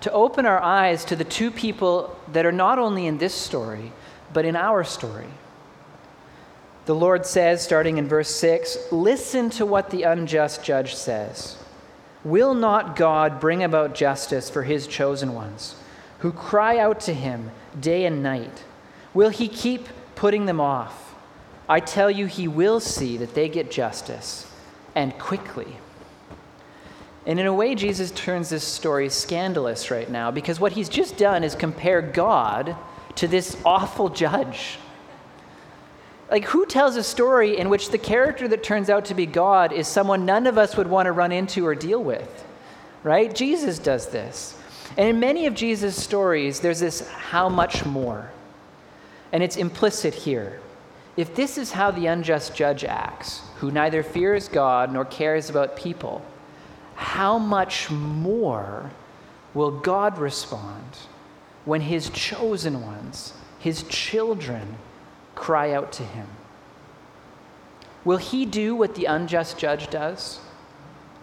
to 0.00 0.12
open 0.12 0.46
our 0.46 0.60
eyes 0.60 1.04
to 1.04 1.16
the 1.16 1.24
two 1.24 1.50
people 1.50 2.16
that 2.32 2.44
are 2.44 2.52
not 2.52 2.78
only 2.78 3.06
in 3.06 3.18
this 3.18 3.34
story, 3.34 3.92
but 4.32 4.44
in 4.44 4.56
our 4.56 4.82
story. 4.82 5.28
The 6.86 6.94
Lord 6.94 7.24
says, 7.24 7.62
starting 7.62 7.98
in 7.98 8.08
verse 8.08 8.34
6, 8.34 8.76
Listen 8.90 9.48
to 9.50 9.64
what 9.64 9.90
the 9.90 10.02
unjust 10.02 10.64
judge 10.64 10.96
says. 10.96 11.56
Will 12.24 12.54
not 12.54 12.96
God 12.96 13.40
bring 13.40 13.62
about 13.62 13.94
justice 13.94 14.48
for 14.48 14.62
his 14.62 14.86
chosen 14.86 15.34
ones, 15.34 15.74
who 16.20 16.32
cry 16.32 16.78
out 16.78 17.00
to 17.00 17.14
him 17.14 17.50
day 17.80 18.04
and 18.04 18.22
night? 18.22 18.64
Will 19.12 19.30
he 19.30 19.48
keep 19.48 19.88
putting 20.14 20.46
them 20.46 20.60
off? 20.60 21.14
I 21.68 21.80
tell 21.80 22.10
you, 22.10 22.26
he 22.26 22.46
will 22.46 22.80
see 22.80 23.16
that 23.16 23.34
they 23.34 23.48
get 23.48 23.70
justice, 23.70 24.50
and 24.94 25.18
quickly. 25.18 25.76
And 27.26 27.38
in 27.38 27.46
a 27.46 27.54
way, 27.54 27.74
Jesus 27.74 28.10
turns 28.10 28.50
this 28.50 28.64
story 28.64 29.08
scandalous 29.08 29.90
right 29.90 30.10
now 30.10 30.30
because 30.30 30.58
what 30.58 30.72
he's 30.72 30.88
just 30.88 31.16
done 31.16 31.44
is 31.44 31.54
compare 31.54 32.02
God 32.02 32.76
to 33.16 33.28
this 33.28 33.56
awful 33.64 34.08
judge. 34.08 34.78
Like, 36.32 36.46
who 36.46 36.64
tells 36.64 36.96
a 36.96 37.02
story 37.02 37.58
in 37.58 37.68
which 37.68 37.90
the 37.90 37.98
character 37.98 38.48
that 38.48 38.62
turns 38.62 38.88
out 38.88 39.04
to 39.04 39.14
be 39.14 39.26
God 39.26 39.70
is 39.70 39.86
someone 39.86 40.24
none 40.24 40.46
of 40.46 40.56
us 40.56 40.78
would 40.78 40.86
want 40.86 41.04
to 41.04 41.12
run 41.12 41.30
into 41.30 41.66
or 41.66 41.74
deal 41.74 42.02
with? 42.02 42.46
Right? 43.02 43.34
Jesus 43.34 43.78
does 43.78 44.08
this. 44.08 44.56
And 44.96 45.06
in 45.06 45.20
many 45.20 45.44
of 45.44 45.52
Jesus' 45.52 46.02
stories, 46.02 46.60
there's 46.60 46.80
this 46.80 47.06
how 47.10 47.50
much 47.50 47.84
more. 47.84 48.30
And 49.30 49.42
it's 49.42 49.58
implicit 49.58 50.14
here. 50.14 50.58
If 51.18 51.34
this 51.34 51.58
is 51.58 51.70
how 51.70 51.90
the 51.90 52.06
unjust 52.06 52.56
judge 52.56 52.82
acts, 52.82 53.42
who 53.56 53.70
neither 53.70 54.02
fears 54.02 54.48
God 54.48 54.90
nor 54.90 55.04
cares 55.04 55.50
about 55.50 55.76
people, 55.76 56.24
how 56.94 57.36
much 57.36 57.90
more 57.90 58.90
will 59.52 59.70
God 59.70 60.16
respond 60.16 60.96
when 61.66 61.82
his 61.82 62.08
chosen 62.08 62.80
ones, 62.80 63.34
his 63.58 63.82
children, 63.82 64.78
cry 65.42 65.72
out 65.72 65.90
to 65.90 66.04
him? 66.04 66.28
Will 68.04 68.18
he 68.18 68.46
do 68.46 68.76
what 68.76 68.94
the 68.94 69.06
unjust 69.06 69.58
judge 69.58 69.90
does? 69.90 70.38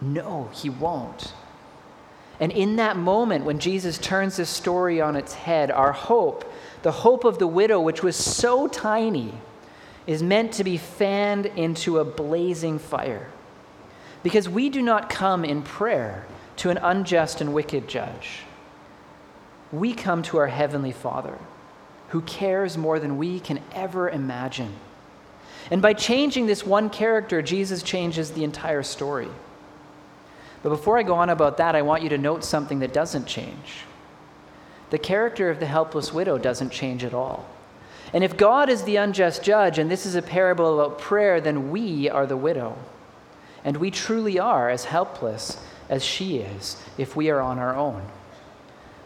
No, 0.00 0.50
he 0.52 0.68
won't. 0.68 1.32
And 2.38 2.52
in 2.52 2.76
that 2.76 2.96
moment, 2.96 3.46
when 3.46 3.58
Jesus 3.58 3.96
turns 3.96 4.36
this 4.36 4.50
story 4.50 5.00
on 5.00 5.16
its 5.16 5.32
head, 5.32 5.70
our 5.70 5.92
hope, 5.92 6.50
the 6.82 6.92
hope 6.92 7.24
of 7.24 7.38
the 7.38 7.46
widow, 7.46 7.80
which 7.80 8.02
was 8.02 8.14
so 8.14 8.68
tiny, 8.68 9.32
is 10.06 10.22
meant 10.22 10.52
to 10.52 10.64
be 10.64 10.76
fanned 10.76 11.46
into 11.46 11.98
a 11.98 12.04
blazing 12.04 12.78
fire. 12.78 13.30
Because 14.22 14.48
we 14.48 14.68
do 14.68 14.82
not 14.82 15.08
come 15.08 15.46
in 15.46 15.62
prayer 15.62 16.26
to 16.56 16.68
an 16.68 16.78
unjust 16.78 17.40
and 17.40 17.54
wicked 17.54 17.88
judge. 17.88 18.40
We 19.72 19.94
come 19.94 20.22
to 20.24 20.36
our 20.38 20.48
Heavenly 20.48 20.92
Father, 20.92 21.38
who 22.10 22.20
cares 22.22 22.76
more 22.76 22.98
than 22.98 23.18
we 23.18 23.40
can 23.40 23.60
ever 23.72 24.08
imagine. 24.08 24.72
And 25.70 25.80
by 25.80 25.92
changing 25.94 26.46
this 26.46 26.66
one 26.66 26.90
character, 26.90 27.42
Jesus 27.42 27.82
changes 27.82 28.32
the 28.32 28.44
entire 28.44 28.82
story. 28.82 29.28
But 30.62 30.70
before 30.70 30.98
I 30.98 31.02
go 31.02 31.14
on 31.14 31.30
about 31.30 31.56
that, 31.56 31.74
I 31.74 31.82
want 31.82 32.02
you 32.02 32.08
to 32.10 32.18
note 32.18 32.44
something 32.44 32.80
that 32.80 32.92
doesn't 32.92 33.26
change. 33.26 33.84
The 34.90 34.98
character 34.98 35.50
of 35.50 35.60
the 35.60 35.66
helpless 35.66 36.12
widow 36.12 36.36
doesn't 36.36 36.70
change 36.70 37.04
at 37.04 37.14
all. 37.14 37.48
And 38.12 38.24
if 38.24 38.36
God 38.36 38.68
is 38.68 38.82
the 38.82 38.96
unjust 38.96 39.44
judge, 39.44 39.78
and 39.78 39.88
this 39.90 40.04
is 40.04 40.16
a 40.16 40.22
parable 40.22 40.80
about 40.80 40.98
prayer, 40.98 41.40
then 41.40 41.70
we 41.70 42.10
are 42.10 42.26
the 42.26 42.36
widow. 42.36 42.76
And 43.64 43.76
we 43.76 43.90
truly 43.90 44.38
are 44.38 44.68
as 44.68 44.84
helpless 44.84 45.62
as 45.88 46.04
she 46.04 46.38
is 46.38 46.82
if 46.98 47.14
we 47.14 47.30
are 47.30 47.40
on 47.40 47.58
our 47.58 47.76
own. 47.76 48.02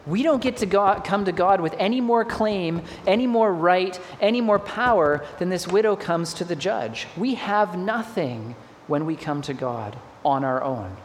We 0.05 0.21
don't 0.21 0.41
get 0.41 0.57
to 0.57 0.65
God, 0.65 1.03
come 1.03 1.25
to 1.25 1.31
God 1.31 1.61
with 1.61 1.73
any 1.79 1.99
more 1.99 2.23
claim, 2.23 2.83
any 3.07 3.25
more 3.25 3.51
right, 3.51 3.99
any 4.21 4.39
more 4.39 4.59
power 4.59 5.25
than 5.39 5.49
this 5.49 5.67
widow 5.67 5.95
comes 5.95 6.33
to 6.35 6.45
the 6.45 6.55
judge. 6.55 7.07
We 7.17 7.35
have 7.35 7.77
nothing 7.77 8.55
when 8.87 9.05
we 9.05 9.15
come 9.15 9.41
to 9.43 9.53
God 9.53 9.97
on 10.23 10.43
our 10.43 10.61
own. 10.61 10.95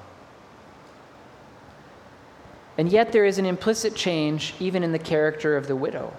And 2.76 2.90
yet, 2.90 3.12
there 3.12 3.24
is 3.24 3.38
an 3.38 3.46
implicit 3.46 3.94
change 3.94 4.54
even 4.58 4.82
in 4.82 4.92
the 4.92 4.98
character 4.98 5.56
of 5.56 5.66
the 5.66 5.76
widow. 5.76 6.12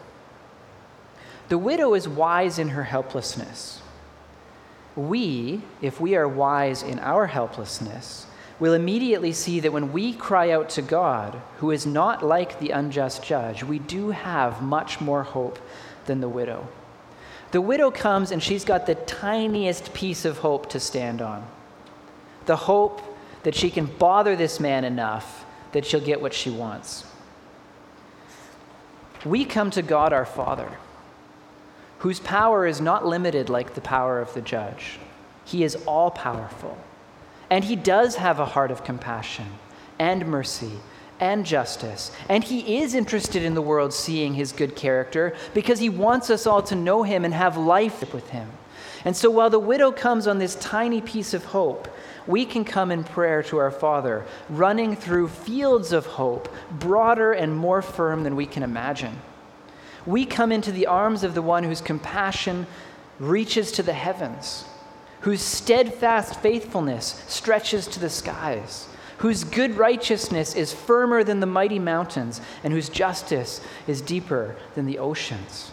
The 1.49 1.57
widow 1.57 1.93
is 1.93 2.07
wise 2.07 2.59
in 2.59 2.69
her 2.69 2.83
helplessness. 2.83 3.81
We, 4.95 5.61
if 5.81 5.99
we 5.99 6.15
are 6.15 6.27
wise 6.27 6.83
in 6.83 6.99
our 6.99 7.27
helplessness, 7.27 8.25
will 8.61 8.73
immediately 8.75 9.33
see 9.33 9.59
that 9.59 9.73
when 9.73 9.91
we 9.91 10.13
cry 10.13 10.51
out 10.51 10.69
to 10.69 10.83
God, 10.83 11.41
who 11.57 11.71
is 11.71 11.87
not 11.87 12.23
like 12.23 12.59
the 12.59 12.69
unjust 12.69 13.23
judge, 13.23 13.63
we 13.63 13.79
do 13.79 14.11
have 14.11 14.61
much 14.61 15.01
more 15.01 15.23
hope 15.23 15.57
than 16.05 16.21
the 16.21 16.29
widow. 16.29 16.67
The 17.53 17.59
widow 17.59 17.89
comes 17.89 18.29
and 18.29 18.41
she's 18.41 18.63
got 18.63 18.85
the 18.85 18.93
tiniest 18.93 19.95
piece 19.95 20.25
of 20.25 20.37
hope 20.37 20.69
to 20.69 20.79
stand 20.79 21.23
on 21.23 21.45
the 22.45 22.55
hope 22.55 23.01
that 23.43 23.55
she 23.55 23.69
can 23.69 23.85
bother 23.85 24.35
this 24.35 24.59
man 24.59 24.83
enough 24.83 25.45
that 25.71 25.85
she'll 25.85 25.99
get 25.99 26.21
what 26.21 26.33
she 26.33 26.49
wants. 26.49 27.05
We 29.25 29.45
come 29.45 29.71
to 29.71 29.81
God 29.81 30.11
our 30.13 30.25
Father, 30.25 30.69
whose 31.99 32.19
power 32.19 32.65
is 32.67 32.81
not 32.81 33.05
limited 33.05 33.49
like 33.49 33.73
the 33.73 33.81
power 33.81 34.19
of 34.19 34.33
the 34.33 34.41
judge. 34.41 34.99
He 35.45 35.63
is 35.63 35.75
all 35.87 36.11
powerful. 36.11 36.77
And 37.51 37.65
he 37.65 37.75
does 37.75 38.15
have 38.15 38.39
a 38.39 38.45
heart 38.45 38.71
of 38.71 38.83
compassion 38.83 39.45
and 39.99 40.25
mercy 40.25 40.71
and 41.19 41.45
justice. 41.45 42.11
And 42.29 42.43
he 42.43 42.79
is 42.79 42.95
interested 42.95 43.43
in 43.43 43.53
the 43.53 43.61
world 43.61 43.93
seeing 43.93 44.33
his 44.33 44.53
good 44.53 44.75
character 44.75 45.35
because 45.53 45.77
he 45.77 45.89
wants 45.89 46.29
us 46.29 46.47
all 46.47 46.63
to 46.63 46.75
know 46.75 47.03
him 47.03 47.25
and 47.25 47.33
have 47.33 47.57
life 47.57 48.13
with 48.13 48.29
him. 48.29 48.49
And 49.03 49.15
so 49.15 49.29
while 49.29 49.49
the 49.49 49.59
widow 49.59 49.91
comes 49.91 50.27
on 50.27 50.39
this 50.39 50.55
tiny 50.55 51.01
piece 51.01 51.33
of 51.33 51.45
hope, 51.45 51.87
we 52.25 52.45
can 52.45 52.63
come 52.63 52.91
in 52.91 53.03
prayer 53.03 53.43
to 53.43 53.57
our 53.57 53.71
Father, 53.71 54.25
running 54.49 54.95
through 54.95 55.27
fields 55.27 55.91
of 55.91 56.05
hope, 56.05 56.53
broader 56.71 57.33
and 57.33 57.55
more 57.55 57.81
firm 57.81 58.23
than 58.23 58.35
we 58.35 58.45
can 58.45 58.63
imagine. 58.63 59.19
We 60.05 60.25
come 60.25 60.51
into 60.51 60.71
the 60.71 60.87
arms 60.87 61.23
of 61.23 61.33
the 61.33 61.41
one 61.41 61.63
whose 61.63 61.81
compassion 61.81 62.65
reaches 63.19 63.71
to 63.73 63.83
the 63.83 63.93
heavens, 63.93 64.65
whose 65.21 65.41
steadfast 65.41 66.39
faithfulness 66.41 67.23
stretches 67.27 67.87
to 67.87 67.99
the 67.99 68.09
skies, 68.09 68.87
whose 69.19 69.43
good 69.43 69.77
righteousness 69.77 70.55
is 70.55 70.73
firmer 70.73 71.23
than 71.23 71.39
the 71.39 71.45
mighty 71.45 71.79
mountains, 71.79 72.41
and 72.63 72.73
whose 72.73 72.89
justice 72.89 73.61
is 73.87 74.01
deeper 74.01 74.55
than 74.75 74.85
the 74.85 74.99
oceans. 74.99 75.71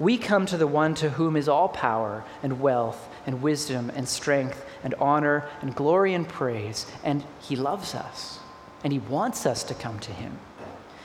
We 0.00 0.16
come 0.16 0.46
to 0.46 0.56
the 0.56 0.66
one 0.66 0.94
to 0.96 1.10
whom 1.10 1.36
is 1.36 1.48
all 1.48 1.68
power 1.68 2.24
and 2.42 2.60
wealth 2.60 3.08
and 3.26 3.42
wisdom 3.42 3.90
and 3.94 4.08
strength 4.08 4.64
and 4.84 4.94
honor 4.94 5.44
and 5.60 5.74
glory 5.74 6.14
and 6.14 6.26
praise. 6.28 6.86
And 7.02 7.24
he 7.40 7.56
loves 7.56 7.94
us 7.94 8.38
and 8.84 8.92
he 8.92 9.00
wants 9.00 9.44
us 9.44 9.64
to 9.64 9.74
come 9.74 9.98
to 10.00 10.12
him. 10.12 10.38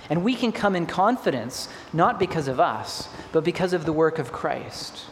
And 0.10 0.24
we 0.24 0.36
can 0.36 0.52
come 0.52 0.76
in 0.76 0.86
confidence, 0.86 1.70
not 1.92 2.20
because 2.20 2.48
of 2.48 2.60
us, 2.60 3.08
but 3.32 3.44
because 3.44 3.74
of 3.74 3.86
the 3.86 3.94
work 3.94 4.20
of 4.20 4.32
Christ, 4.32 5.06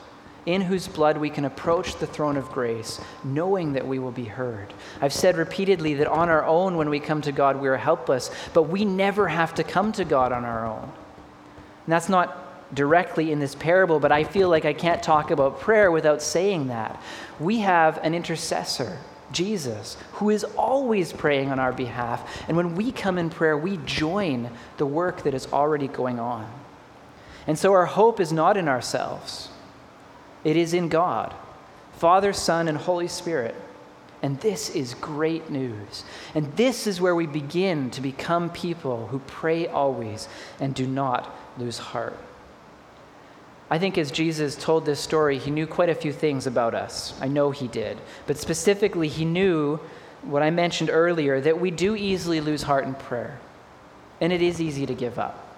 in 0.46 0.62
whose 0.62 0.88
blood 0.88 1.18
we 1.18 1.30
can 1.30 1.46
approach 1.46 1.98
the 1.98 2.08
throne 2.08 2.36
of 2.36 2.50
grace, 2.50 3.00
knowing 3.24 3.74
that 3.74 3.86
we 3.86 4.00
will 4.00 4.12
be 4.12 4.26
heard. 4.26 4.74
I've 5.00 5.14
said 5.14 5.38
repeatedly 5.38 5.94
that 5.96 6.08
on 6.08 6.30
our 6.30 6.46
own, 6.46 6.78
when 6.78 6.90
we 6.90 7.00
come 7.00 7.22
to 7.22 7.32
God, 7.32 7.62
we 7.62 7.68
are 7.68 7.78
helpless, 7.78 8.32
but 8.54 8.64
we 8.64 8.84
never 8.84 9.28
have 9.28 9.54
to 9.56 9.64
come 9.64 9.92
to 9.94 10.04
God 10.04 10.32
on 10.32 10.44
our 10.44 10.66
own. 10.66 10.84
And 10.84 11.94
that's 11.94 12.10
not 12.10 12.74
directly 12.74 13.32
in 13.32 13.40
this 13.40 13.54
parable, 13.54 14.00
but 14.00 14.12
I 14.12 14.24
feel 14.24 14.50
like 14.50 14.66
I 14.66 14.74
can't 14.74 15.04
talk 15.04 15.30
about 15.30 15.60
prayer 15.60 15.92
without 15.92 16.22
saying 16.22 16.68
that. 16.68 17.02
We 17.40 17.60
have 17.60 18.00
an 18.02 18.16
intercessor, 18.16 18.98
Jesus, 19.32 19.98
who 20.14 20.30
is 20.30 20.44
always 20.44 21.14
praying 21.14 21.52
on 21.52 21.60
our 21.60 21.74
behalf. 21.74 22.44
And 22.48 22.58
when 22.58 22.76
we 22.76 22.92
come 22.92 23.18
in 23.18 23.30
prayer, 23.30 23.58
we 23.58 23.78
join 23.86 24.50
the 24.78 24.86
work 24.86 25.24
that 25.24 25.34
is 25.34 25.48
already 25.54 25.88
going 25.88 26.20
on. 26.20 26.52
And 27.46 27.60
so 27.60 27.74
our 27.74 27.86
hope 27.86 28.20
is 28.20 28.32
not 28.32 28.58
in 28.58 28.68
ourselves, 28.68 29.50
it 30.44 30.58
is 30.58 30.74
in 30.74 30.90
God, 30.90 31.34
Father, 31.94 32.34
Son, 32.34 32.68
and 32.68 32.78
Holy 32.78 33.08
Spirit. 33.08 33.56
And 34.24 34.40
this 34.40 34.70
is 34.70 34.94
great 34.96 35.50
news. 35.50 36.04
And 36.36 36.56
this 36.56 36.86
is 36.86 37.02
where 37.02 37.16
we 37.16 37.26
begin 37.26 37.90
to 37.92 38.02
become 38.02 38.52
people 38.52 39.08
who 39.08 39.20
pray 39.20 39.68
always 39.68 40.28
and 40.60 40.76
do 40.76 40.86
not 40.86 41.36
lose 41.58 41.80
heart. 41.80 42.18
I 43.72 43.80
think 43.80 43.98
as 43.98 44.12
Jesus 44.12 44.56
told 44.56 44.86
this 44.86 45.00
story, 45.00 45.40
he 45.40 45.50
knew 45.50 45.66
quite 45.66 45.90
a 45.90 45.96
few 45.96 46.12
things 46.12 46.46
about 46.46 46.76
us. 46.76 47.14
I 47.22 47.30
know 47.30 47.52
he 47.52 47.68
did. 47.68 47.98
But 48.28 48.38
specifically, 48.38 49.08
he 49.08 49.26
knew 49.26 49.80
what 50.24 50.44
I 50.44 50.50
mentioned 50.50 50.90
earlier 50.92 51.40
that 51.42 51.60
we 51.60 51.72
do 51.72 51.96
easily 51.96 52.42
lose 52.42 52.64
heart 52.64 52.86
in 52.86 52.94
prayer, 52.94 53.40
and 54.20 54.32
it 54.32 54.42
is 54.42 54.62
easy 54.62 54.86
to 54.86 54.94
give 54.94 55.18
up. 55.18 55.51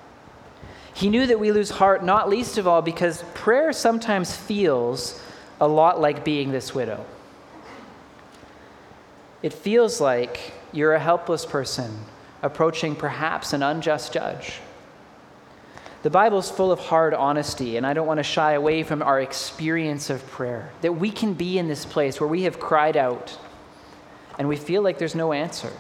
He 0.94 1.10
knew 1.10 1.26
that 1.28 1.40
we 1.40 1.52
lose 1.52 1.70
heart, 1.70 2.04
not 2.04 2.30
least 2.30 2.58
of 2.58 2.68
all 2.68 2.82
because 2.82 3.24
prayer 3.34 3.74
sometimes 3.74 4.36
feels 4.36 5.22
a 5.60 5.68
lot 5.68 6.00
like 6.00 6.24
being 6.24 6.52
this 6.52 6.76
widow. 6.76 7.06
It 9.42 9.54
feels 9.54 10.00
like 10.00 10.54
you're 10.72 10.94
a 10.94 11.00
helpless 11.00 11.46
person 11.46 12.06
approaching 12.42 12.96
perhaps 12.96 13.54
an 13.54 13.64
unjust 13.64 14.14
judge 14.14 14.60
the 16.04 16.10
Bible 16.10 16.40
is 16.40 16.52
full 16.52 16.70
of 16.74 16.80
hard 16.80 17.14
honesty, 17.14 17.78
and 17.78 17.88
I 17.88 17.94
don't 17.94 18.06
want 18.06 18.18
to 18.18 18.24
shy 18.24 18.54
away 18.54 18.84
from 18.84 19.02
our 19.02 19.22
experience 19.22 20.10
of 20.10 20.26
prayer. 20.28 20.70
That 20.82 20.92
we 20.92 21.10
can 21.10 21.34
be 21.34 21.58
in 21.58 21.70
this 21.70 21.86
place 21.86 22.20
where 22.20 22.28
we 22.28 22.44
have 22.44 22.60
cried 22.60 22.98
out 22.98 23.38
and 24.38 24.50
we 24.50 24.58
feel 24.58 24.82
like 24.82 24.98
there's 24.98 25.16
no 25.16 25.32
answer. 25.32 25.72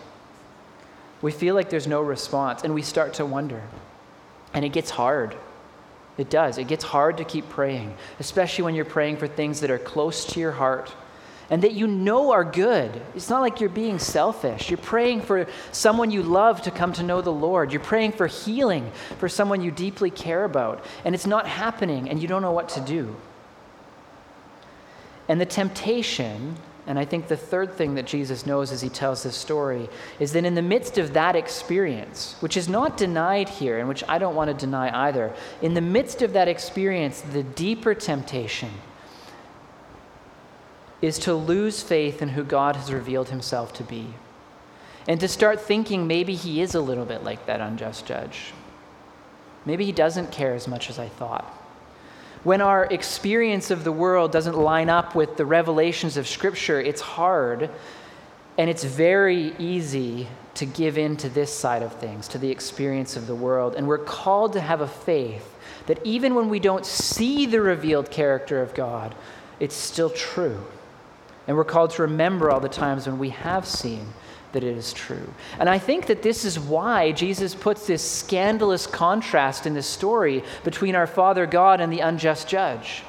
We 1.21 1.33
feel 1.33 1.55
like 1.55 1.69
there's 1.69 1.87
no 1.87 2.01
response, 2.01 2.63
and 2.63 2.73
we 2.73 2.83
start 2.83 3.15
to 3.15 3.25
wonder 3.25 3.63
And 4.53 4.63
it 4.63 4.73
gets 4.73 4.89
hard. 4.89 5.35
It 6.17 6.29
does. 6.29 6.57
It 6.57 6.67
gets 6.67 6.83
hard 6.83 7.17
to 7.17 7.23
keep 7.23 7.49
praying, 7.49 7.95
especially 8.19 8.65
when 8.65 8.75
you're 8.75 8.85
praying 8.85 9.17
for 9.17 9.27
things 9.27 9.61
that 9.61 9.71
are 9.71 9.79
close 9.79 10.25
to 10.25 10.39
your 10.39 10.51
heart 10.51 10.93
and 11.49 11.61
that 11.61 11.73
you 11.73 11.87
know 11.87 12.31
are 12.31 12.43
good. 12.43 13.01
It's 13.15 13.29
not 13.29 13.41
like 13.41 13.59
you're 13.59 13.69
being 13.69 13.99
selfish. 13.99 14.69
You're 14.69 14.77
praying 14.77 15.21
for 15.21 15.47
someone 15.71 16.09
you 16.11 16.23
love 16.23 16.61
to 16.63 16.71
come 16.71 16.93
to 16.93 17.03
know 17.03 17.21
the 17.21 17.31
Lord. 17.31 17.71
You're 17.71 17.81
praying 17.81 18.13
for 18.13 18.27
healing 18.27 18.91
for 19.19 19.27
someone 19.27 19.61
you 19.61 19.71
deeply 19.71 20.09
care 20.09 20.45
about, 20.45 20.83
and 21.03 21.13
it's 21.13 21.27
not 21.27 21.45
happening, 21.45 22.09
and 22.09 22.21
you 22.21 22.27
don't 22.27 22.41
know 22.41 22.51
what 22.51 22.69
to 22.69 22.81
do. 22.81 23.15
And 25.27 25.39
the 25.39 25.45
temptation, 25.45 26.57
and 26.85 26.99
I 26.99 27.05
think 27.05 27.27
the 27.27 27.37
third 27.37 27.73
thing 27.73 27.95
that 27.95 28.05
Jesus 28.05 28.45
knows 28.45 28.71
as 28.71 28.81
he 28.81 28.89
tells 28.89 29.23
this 29.23 29.37
story, 29.37 29.89
is 30.19 30.33
that 30.33 30.43
in 30.43 30.55
the 30.55 30.61
midst 30.61 30.97
of 30.97 31.13
that 31.13 31.35
experience, 31.35 32.35
which 32.41 32.57
is 32.57 32.67
not 32.67 32.97
denied 32.97 33.47
here, 33.47 33.79
and 33.79 33.87
which 33.87 34.03
I 34.09 34.17
don't 34.17 34.35
want 34.35 34.49
to 34.49 34.53
deny 34.53 35.07
either, 35.07 35.33
in 35.61 35.75
the 35.75 35.81
midst 35.81 36.21
of 36.21 36.33
that 36.33 36.49
experience, 36.49 37.21
the 37.21 37.43
deeper 37.43 37.93
temptation 37.93 38.71
is 41.01 41.19
to 41.19 41.33
lose 41.33 41.81
faith 41.81 42.21
in 42.21 42.29
who 42.29 42.43
God 42.43 42.75
has 42.75 42.91
revealed 42.91 43.29
himself 43.29 43.73
to 43.73 43.83
be. 43.83 44.13
And 45.07 45.19
to 45.19 45.27
start 45.27 45.61
thinking 45.61 46.07
maybe 46.07 46.35
he 46.35 46.61
is 46.61 46.75
a 46.75 46.81
little 46.81 47.05
bit 47.05 47.23
like 47.23 47.45
that 47.45 47.61
unjust 47.61 48.05
judge. 48.05 48.53
Maybe 49.65 49.85
he 49.85 49.91
doesn't 49.91 50.31
care 50.31 50.53
as 50.53 50.67
much 50.67 50.89
as 50.89 50.99
I 50.99 51.07
thought. 51.07 51.62
When 52.43 52.61
our 52.61 52.85
experience 52.85 53.71
of 53.71 53.83
the 53.83 53.91
world 53.91 54.31
doesn't 54.31 54.57
line 54.57 54.89
up 54.89 55.15
with 55.15 55.37
the 55.37 55.45
revelations 55.45 56.17
of 56.17 56.27
Scripture, 56.27 56.81
it's 56.81 57.01
hard 57.01 57.69
and 58.57 58.69
it's 58.69 58.83
very 58.83 59.55
easy 59.57 60.27
to 60.55 60.65
give 60.65 60.97
in 60.97 61.17
to 61.17 61.29
this 61.29 61.51
side 61.51 61.81
of 61.81 61.93
things, 61.93 62.27
to 62.27 62.37
the 62.37 62.51
experience 62.51 63.15
of 63.15 63.27
the 63.27 63.35
world. 63.35 63.75
And 63.75 63.87
we're 63.87 63.97
called 63.97 64.53
to 64.53 64.61
have 64.61 64.81
a 64.81 64.87
faith 64.87 65.55
that 65.87 66.05
even 66.05 66.35
when 66.35 66.49
we 66.49 66.59
don't 66.59 66.85
see 66.85 67.45
the 67.45 67.61
revealed 67.61 68.11
character 68.11 68.61
of 68.61 68.73
God, 68.73 69.15
it's 69.59 69.75
still 69.75 70.09
true. 70.09 70.63
And 71.47 71.57
we're 71.57 71.63
called 71.63 71.91
to 71.91 72.03
remember 72.03 72.51
all 72.51 72.59
the 72.59 72.69
times 72.69 73.07
when 73.07 73.17
we 73.19 73.29
have 73.29 73.65
seen 73.65 74.07
that 74.53 74.63
it 74.63 74.77
is 74.77 74.93
true. 74.93 75.33
And 75.59 75.69
I 75.69 75.77
think 75.77 76.05
that 76.05 76.23
this 76.23 76.45
is 76.45 76.59
why 76.59 77.11
Jesus 77.11 77.53
puts 77.53 77.85
this 77.85 78.07
scandalous 78.09 78.87
contrast 78.87 79.65
in 79.65 79.73
this 79.73 79.87
story 79.87 80.43
between 80.63 80.95
our 80.95 81.07
Father 81.07 81.45
God 81.45 81.81
and 81.81 81.91
the 81.91 81.99
unjust 81.99 82.47
judge. 82.47 83.03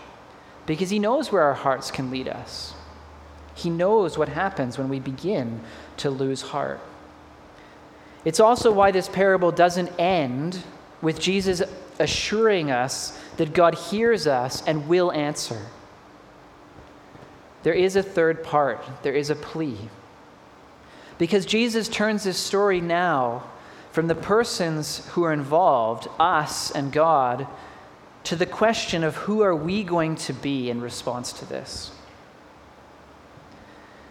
Because 0.66 0.90
he 0.90 0.98
knows 0.98 1.30
where 1.30 1.42
our 1.42 1.54
hearts 1.54 1.90
can 1.90 2.11
lead 2.11 2.26
us. 2.26 2.74
He 3.54 3.70
knows 3.70 4.18
what 4.18 4.30
happens 4.30 4.78
when 4.78 4.88
we 4.88 4.98
begin 4.98 5.61
to 5.98 6.11
lose 6.11 6.42
heart. 6.42 6.80
It's 8.24 8.40
also 8.40 8.72
why 8.72 8.90
this 8.90 9.09
parable 9.09 9.52
doesn't 9.52 9.88
end 9.98 10.62
with 11.02 11.20
Jesus 11.20 11.62
assuring 11.98 12.70
us 12.70 13.20
that 13.37 13.52
God 13.52 13.74
hears 13.74 14.26
us 14.26 14.62
and 14.66 14.88
will 14.88 15.12
answer. 15.12 15.61
There 17.62 17.74
is 17.74 17.96
a 17.96 18.02
third 18.02 18.42
part, 18.42 18.83
there 19.02 19.14
is 19.14 19.30
a 19.30 19.37
plea. 19.37 19.78
Because 21.18 21.46
Jesus 21.46 21.88
turns 21.88 22.24
this 22.24 22.38
story 22.38 22.81
now 22.81 23.44
from 23.92 24.09
the 24.09 24.14
persons 24.14 25.07
who 25.11 25.22
are 25.22 25.33
involved, 25.33 26.09
us 26.18 26.70
and 26.70 26.92
God, 26.92 27.46
to 28.24 28.37
the 28.37 28.46
question 28.46 29.05
of 29.05 29.14
who 29.16 29.42
are 29.42 29.55
we 29.55 29.85
going 29.85 30.16
to 30.16 30.33
be 30.33 30.70
in 30.70 30.81
response 30.81 31.33
to 31.35 31.44
this. 31.44 31.92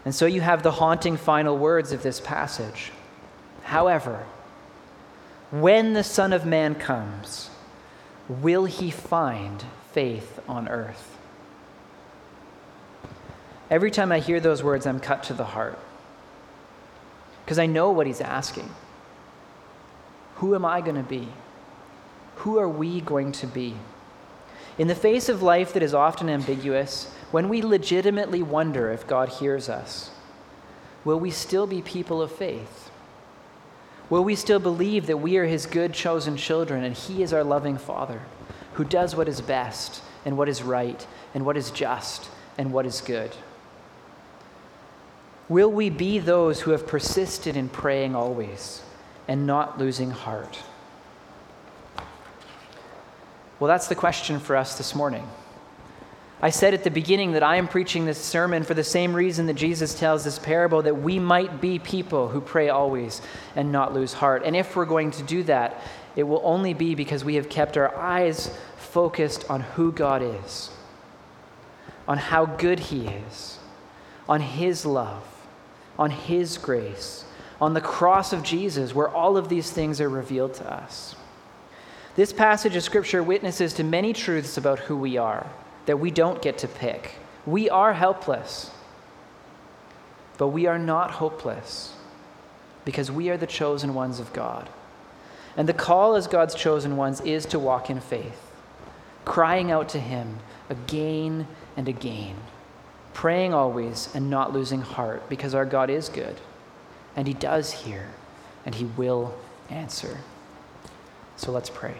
And 0.05 0.13
so 0.13 0.25
you 0.25 0.41
have 0.41 0.63
the 0.63 0.71
haunting 0.71 1.17
final 1.17 1.57
words 1.57 1.91
of 1.91 2.03
this 2.03 2.19
passage. 2.19 2.91
However, 3.63 4.25
when 5.51 5.93
the 5.93 6.03
Son 6.03 6.33
of 6.33 6.45
Man 6.45 6.75
comes, 6.75 7.49
will 8.27 8.65
he 8.65 8.91
find 8.91 9.63
faith 9.91 10.39
on 10.47 10.67
earth? 10.67 11.17
Every 13.69 13.91
time 13.91 14.11
I 14.11 14.19
hear 14.19 14.39
those 14.39 14.63
words, 14.63 14.85
I'm 14.85 14.99
cut 14.99 15.23
to 15.23 15.33
the 15.33 15.45
heart. 15.45 15.79
Because 17.43 17.59
I 17.59 17.65
know 17.65 17.91
what 17.91 18.07
he's 18.07 18.21
asking. 18.21 18.69
Who 20.35 20.55
am 20.55 20.65
I 20.65 20.81
going 20.81 20.95
to 20.95 21.03
be? 21.03 21.27
Who 22.37 22.57
are 22.57 22.69
we 22.69 23.01
going 23.01 23.31
to 23.33 23.47
be? 23.47 23.75
In 24.77 24.87
the 24.87 24.95
face 24.95 25.29
of 25.29 25.43
life 25.43 25.73
that 25.73 25.83
is 25.83 25.93
often 25.93 26.29
ambiguous, 26.29 27.13
when 27.31 27.47
we 27.47 27.61
legitimately 27.61 28.41
wonder 28.41 28.91
if 28.91 29.07
God 29.07 29.29
hears 29.29 29.69
us, 29.69 30.11
will 31.05 31.19
we 31.19 31.31
still 31.31 31.67
be 31.67 31.81
people 31.81 32.21
of 32.21 32.31
faith? 32.31 32.89
Will 34.09 34.23
we 34.23 34.35
still 34.35 34.59
believe 34.59 35.07
that 35.07 35.17
we 35.17 35.37
are 35.37 35.45
his 35.45 35.65
good 35.65 35.93
chosen 35.93 36.37
children 36.37 36.83
and 36.83 36.95
he 36.95 37.23
is 37.23 37.33
our 37.33 37.43
loving 37.43 37.77
Father 37.77 38.21
who 38.73 38.83
does 38.83 39.15
what 39.15 39.27
is 39.27 39.41
best 39.41 40.01
and 40.25 40.37
what 40.37 40.49
is 40.49 40.63
right 40.63 41.05
and 41.33 41.45
what 41.45 41.57
is 41.57 41.71
just 41.71 42.29
and 42.57 42.71
what 42.73 42.85
is 42.85 43.01
good? 43.01 43.31
Will 45.49 45.71
we 45.71 45.89
be 45.89 46.19
those 46.19 46.61
who 46.61 46.71
have 46.71 46.87
persisted 46.87 47.57
in 47.57 47.67
praying 47.67 48.15
always 48.15 48.81
and 49.27 49.45
not 49.45 49.77
losing 49.77 50.11
heart? 50.11 50.59
Well, 53.59 53.67
that's 53.67 53.87
the 53.87 53.95
question 53.95 54.39
for 54.39 54.55
us 54.55 54.77
this 54.77 54.95
morning. 54.95 55.27
I 56.41 56.49
said 56.49 56.73
at 56.73 56.83
the 56.83 56.91
beginning 56.91 57.33
that 57.33 57.43
I 57.43 57.55
am 57.55 57.67
preaching 57.67 58.05
this 58.05 58.17
sermon 58.17 58.63
for 58.63 58.73
the 58.73 58.83
same 58.83 59.13
reason 59.13 59.45
that 59.45 59.53
Jesus 59.53 59.97
tells 59.97 60.25
this 60.25 60.39
parable 60.39 60.81
that 60.81 61.01
we 61.01 61.19
might 61.19 61.61
be 61.61 61.79
people 61.79 62.27
who 62.27 62.41
pray 62.41 62.69
always 62.69 63.21
and 63.55 63.71
not 63.71 63.93
lose 63.93 64.11
heart. 64.11 64.43
And 64.45 64.55
if 64.55 64.75
we're 64.75 64.85
going 64.85 65.11
to 65.11 65.23
do 65.23 65.43
that, 65.43 65.81
it 66.15 66.23
will 66.23 66.41
only 66.43 66.73
be 66.73 66.95
because 66.95 67.23
we 67.23 67.35
have 67.35 67.47
kept 67.47 67.77
our 67.77 67.95
eyes 67.95 68.55
focused 68.77 69.49
on 69.49 69.61
who 69.61 69.91
God 69.91 70.21
is, 70.21 70.69
on 72.07 72.17
how 72.17 72.45
good 72.45 72.79
He 72.79 73.07
is, 73.07 73.57
on 74.27 74.41
His 74.41 74.85
love 74.85 75.32
on 75.97 76.11
His 76.11 76.57
grace, 76.57 77.25
on 77.61 77.73
the 77.73 77.81
cross 77.81 78.33
of 78.33 78.43
Jesus, 78.43 78.95
where 78.95 79.09
all 79.09 79.37
of 79.37 79.49
these 79.49 79.71
things 79.71 80.01
are 80.01 80.09
revealed 80.09 80.53
to 80.55 80.73
us. 80.73 81.15
This 82.15 82.33
passage 82.33 82.75
of 82.75 82.83
Scripture 82.83 83.23
witnesses 83.23 83.73
to 83.73 83.83
many 83.83 84.13
truths 84.13 84.57
about 84.57 84.79
who 84.79 84.97
we 84.97 85.17
are 85.17 85.47
that 85.85 85.99
we 85.99 86.11
don't 86.11 86.41
get 86.41 86.57
to 86.59 86.67
pick. 86.67 87.15
We 87.45 87.69
are 87.69 87.93
helpless, 87.93 88.71
but 90.37 90.49
we 90.49 90.65
are 90.65 90.79
not 90.79 91.11
hopeless 91.11 91.93
because 92.85 93.11
we 93.11 93.29
are 93.29 93.37
the 93.37 93.47
chosen 93.47 93.93
ones 93.93 94.19
of 94.19 94.31
God. 94.31 94.69
And 95.57 95.67
the 95.67 95.73
call 95.73 96.15
as 96.15 96.27
God's 96.27 96.55
chosen 96.55 96.97
ones 96.97 97.21
is 97.21 97.45
to 97.47 97.59
walk 97.59 97.89
in 97.89 97.99
faith, 97.99 98.51
crying 99.25 99.71
out 99.71 99.89
to 99.89 99.99
Him 99.99 100.39
again 100.69 101.47
and 101.75 101.87
again 101.87 102.35
praying 103.13 103.53
always 103.53 104.09
and 104.13 104.29
not 104.29 104.53
losing 104.53 104.81
heart 104.81 105.29
because 105.29 105.53
our 105.53 105.65
God 105.65 105.89
is 105.89 106.09
good 106.09 106.35
and 107.15 107.27
He 107.27 107.33
does 107.33 107.71
hear 107.71 108.09
and 108.65 108.75
He 108.75 108.85
will 108.85 109.35
answer. 109.69 110.19
So 111.37 111.51
let's 111.51 111.69
pray. 111.69 111.95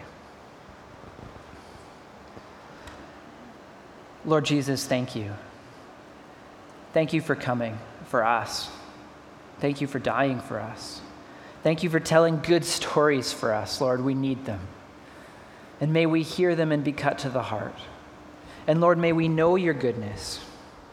Lord 4.24 4.44
Jesus, 4.44 4.86
thank 4.86 5.14
you. 5.14 5.32
Thank 6.92 7.12
you 7.12 7.20
for 7.20 7.34
coming 7.34 7.78
for 8.06 8.24
us. 8.24 8.70
Thank 9.60 9.80
you 9.80 9.86
for 9.86 9.98
dying 9.98 10.40
for 10.40 10.60
us. 10.60 11.00
Thank 11.62 11.82
you 11.82 11.90
for 11.90 12.00
telling 12.00 12.40
good 12.40 12.64
stories 12.64 13.32
for 13.32 13.52
us, 13.52 13.80
Lord. 13.80 14.02
We 14.02 14.14
need 14.14 14.44
them. 14.44 14.60
And 15.80 15.92
may 15.92 16.06
we 16.06 16.22
hear 16.22 16.54
them 16.54 16.72
and 16.72 16.84
be 16.84 16.92
cut 16.92 17.18
to 17.20 17.28
the 17.28 17.42
heart. 17.42 17.74
And 18.66 18.80
Lord, 18.80 18.98
may 18.98 19.12
we 19.12 19.28
know 19.28 19.56
your 19.56 19.74
goodness. 19.74 20.43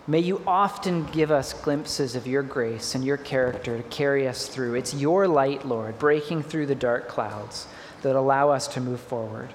May 0.08 0.20
you 0.20 0.42
often 0.48 1.06
give 1.06 1.30
us 1.30 1.54
glimpses 1.54 2.16
of 2.16 2.26
your 2.26 2.42
grace 2.42 2.96
and 2.96 3.06
your 3.06 3.18
character 3.18 3.78
to 3.78 3.84
carry 3.84 4.28
us 4.28 4.48
through. 4.48 4.74
It's 4.74 4.96
your 4.96 5.28
light, 5.28 5.64
Lord, 5.66 6.00
breaking 6.00 6.42
through 6.42 6.66
the 6.66 6.76
dark 6.76 7.08
clouds 7.08 7.68
that 8.02 8.16
allow 8.16 8.50
us 8.50 8.68
to 8.70 8.82
move 8.82 9.00
forward. 9.00 9.50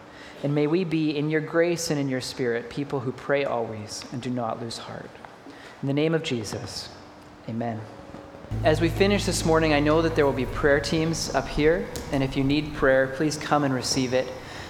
And 0.45 0.55
may 0.55 0.69
we 0.69 0.85
be, 0.85 1.17
in 1.17 1.31
your 1.31 1.41
grace 1.41 1.91
and 1.91 1.99
in 1.99 2.09
your 2.09 2.21
spirit, 2.21 2.71
people 2.71 3.01
who 3.01 3.11
pray 3.11 3.45
always 3.45 4.05
and 4.13 4.23
do 4.23 4.31
not 4.31 4.63
lose 4.63 4.79
heart. 4.79 5.11
In 5.83 5.89
the 5.89 5.95
name 5.95 6.15
of 6.15 6.23
Jesus, 6.23 6.91
amen. 7.49 7.81
As 8.63 8.81
we 8.81 8.89
finish 8.89 9.25
this 9.25 9.45
morning, 9.45 9.73
I 9.73 9.81
know 9.81 10.01
that 10.03 10.15
there 10.15 10.27
will 10.27 10.33
be 10.33 10.47
prayer 10.47 10.79
teams 10.79 11.35
up 11.35 11.49
here. 11.49 11.89
And 12.13 12.23
if 12.23 12.37
you 12.37 12.45
need 12.45 12.75
prayer, 12.75 13.09
please 13.09 13.37
come 13.37 13.65
and 13.65 13.75
receive 13.75 14.15
it. 14.15 14.29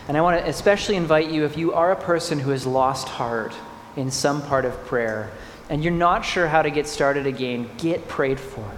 And 0.09 0.17
I 0.17 0.23
want 0.23 0.41
to 0.41 0.49
especially 0.49 0.97
invite 0.97 1.31
you, 1.31 1.45
if 1.45 1.59
you 1.59 1.75
are 1.75 1.93
a 1.93 2.01
person 2.01 2.39
who 2.39 2.51
has 2.51 2.67
lost 2.67 3.09
heart 3.09 3.55
in 3.97 4.11
some 4.11 4.41
part 4.41 4.65
of 4.65 4.73
prayer, 4.87 5.31
and 5.69 5.83
you're 5.83 5.93
not 5.93 6.25
sure 6.25 6.47
how 6.47 6.63
to 6.63 6.71
get 6.71 6.87
started 6.87 7.27
again, 7.27 7.69
get 7.79 8.07
prayed 8.09 8.39
for. 8.39 8.71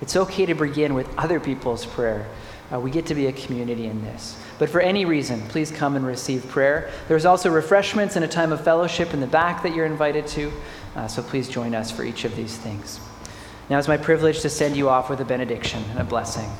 It's 0.00 0.16
okay 0.16 0.46
to 0.46 0.54
begin 0.54 0.94
with 0.94 1.08
other 1.18 1.40
people's 1.40 1.86
prayer. 1.86 2.26
Uh, 2.72 2.80
we 2.80 2.90
get 2.90 3.06
to 3.06 3.14
be 3.14 3.26
a 3.26 3.32
community 3.32 3.86
in 3.86 4.02
this. 4.02 4.40
But 4.58 4.68
for 4.68 4.80
any 4.80 5.04
reason, 5.04 5.40
please 5.42 5.70
come 5.70 5.96
and 5.96 6.04
receive 6.04 6.46
prayer. 6.48 6.90
There's 7.08 7.24
also 7.24 7.50
refreshments 7.50 8.16
and 8.16 8.24
a 8.24 8.28
time 8.28 8.52
of 8.52 8.62
fellowship 8.62 9.14
in 9.14 9.20
the 9.20 9.26
back 9.26 9.62
that 9.62 9.74
you're 9.74 9.86
invited 9.86 10.26
to. 10.28 10.52
Uh, 10.94 11.06
so 11.06 11.22
please 11.22 11.48
join 11.48 11.74
us 11.74 11.90
for 11.90 12.04
each 12.04 12.24
of 12.24 12.34
these 12.36 12.56
things. 12.56 13.00
Now 13.68 13.78
it's 13.78 13.88
my 13.88 13.96
privilege 13.96 14.40
to 14.40 14.50
send 14.50 14.76
you 14.76 14.88
off 14.88 15.10
with 15.10 15.20
a 15.20 15.24
benediction 15.24 15.82
and 15.90 15.98
a 15.98 16.04
blessing. 16.04 16.50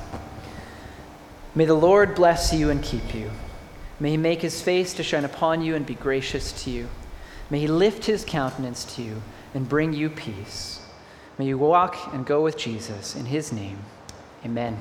May 1.55 1.65
the 1.65 1.75
Lord 1.75 2.15
bless 2.15 2.53
you 2.53 2.71
and 2.71 2.83
keep 2.83 3.15
you. 3.15 3.31
May 3.99 4.11
he 4.11 4.17
make 4.17 4.43
his 4.43 4.61
face 4.61 4.93
to 4.95 5.03
shine 5.03 5.25
upon 5.25 5.63
you 5.63 5.75
and 5.75 5.87
be 5.87 5.95
gracious 5.95 6.65
to 6.65 6.71
you. 6.71 6.89
May 7.49 7.61
he 7.61 7.67
lift 7.67 8.05
his 8.05 8.25
countenance 8.25 8.85
to 8.97 9.03
you 9.03 9.23
and 9.57 9.67
bring 9.67 9.95
you 9.95 10.11
peace. 10.11 10.81
May 11.39 11.47
you 11.47 11.57
walk 11.57 11.97
and 12.13 12.27
go 12.27 12.43
with 12.43 12.59
Jesus. 12.59 13.17
In 13.17 13.25
his 13.25 13.53
name, 13.53 13.79
amen. 14.45 14.77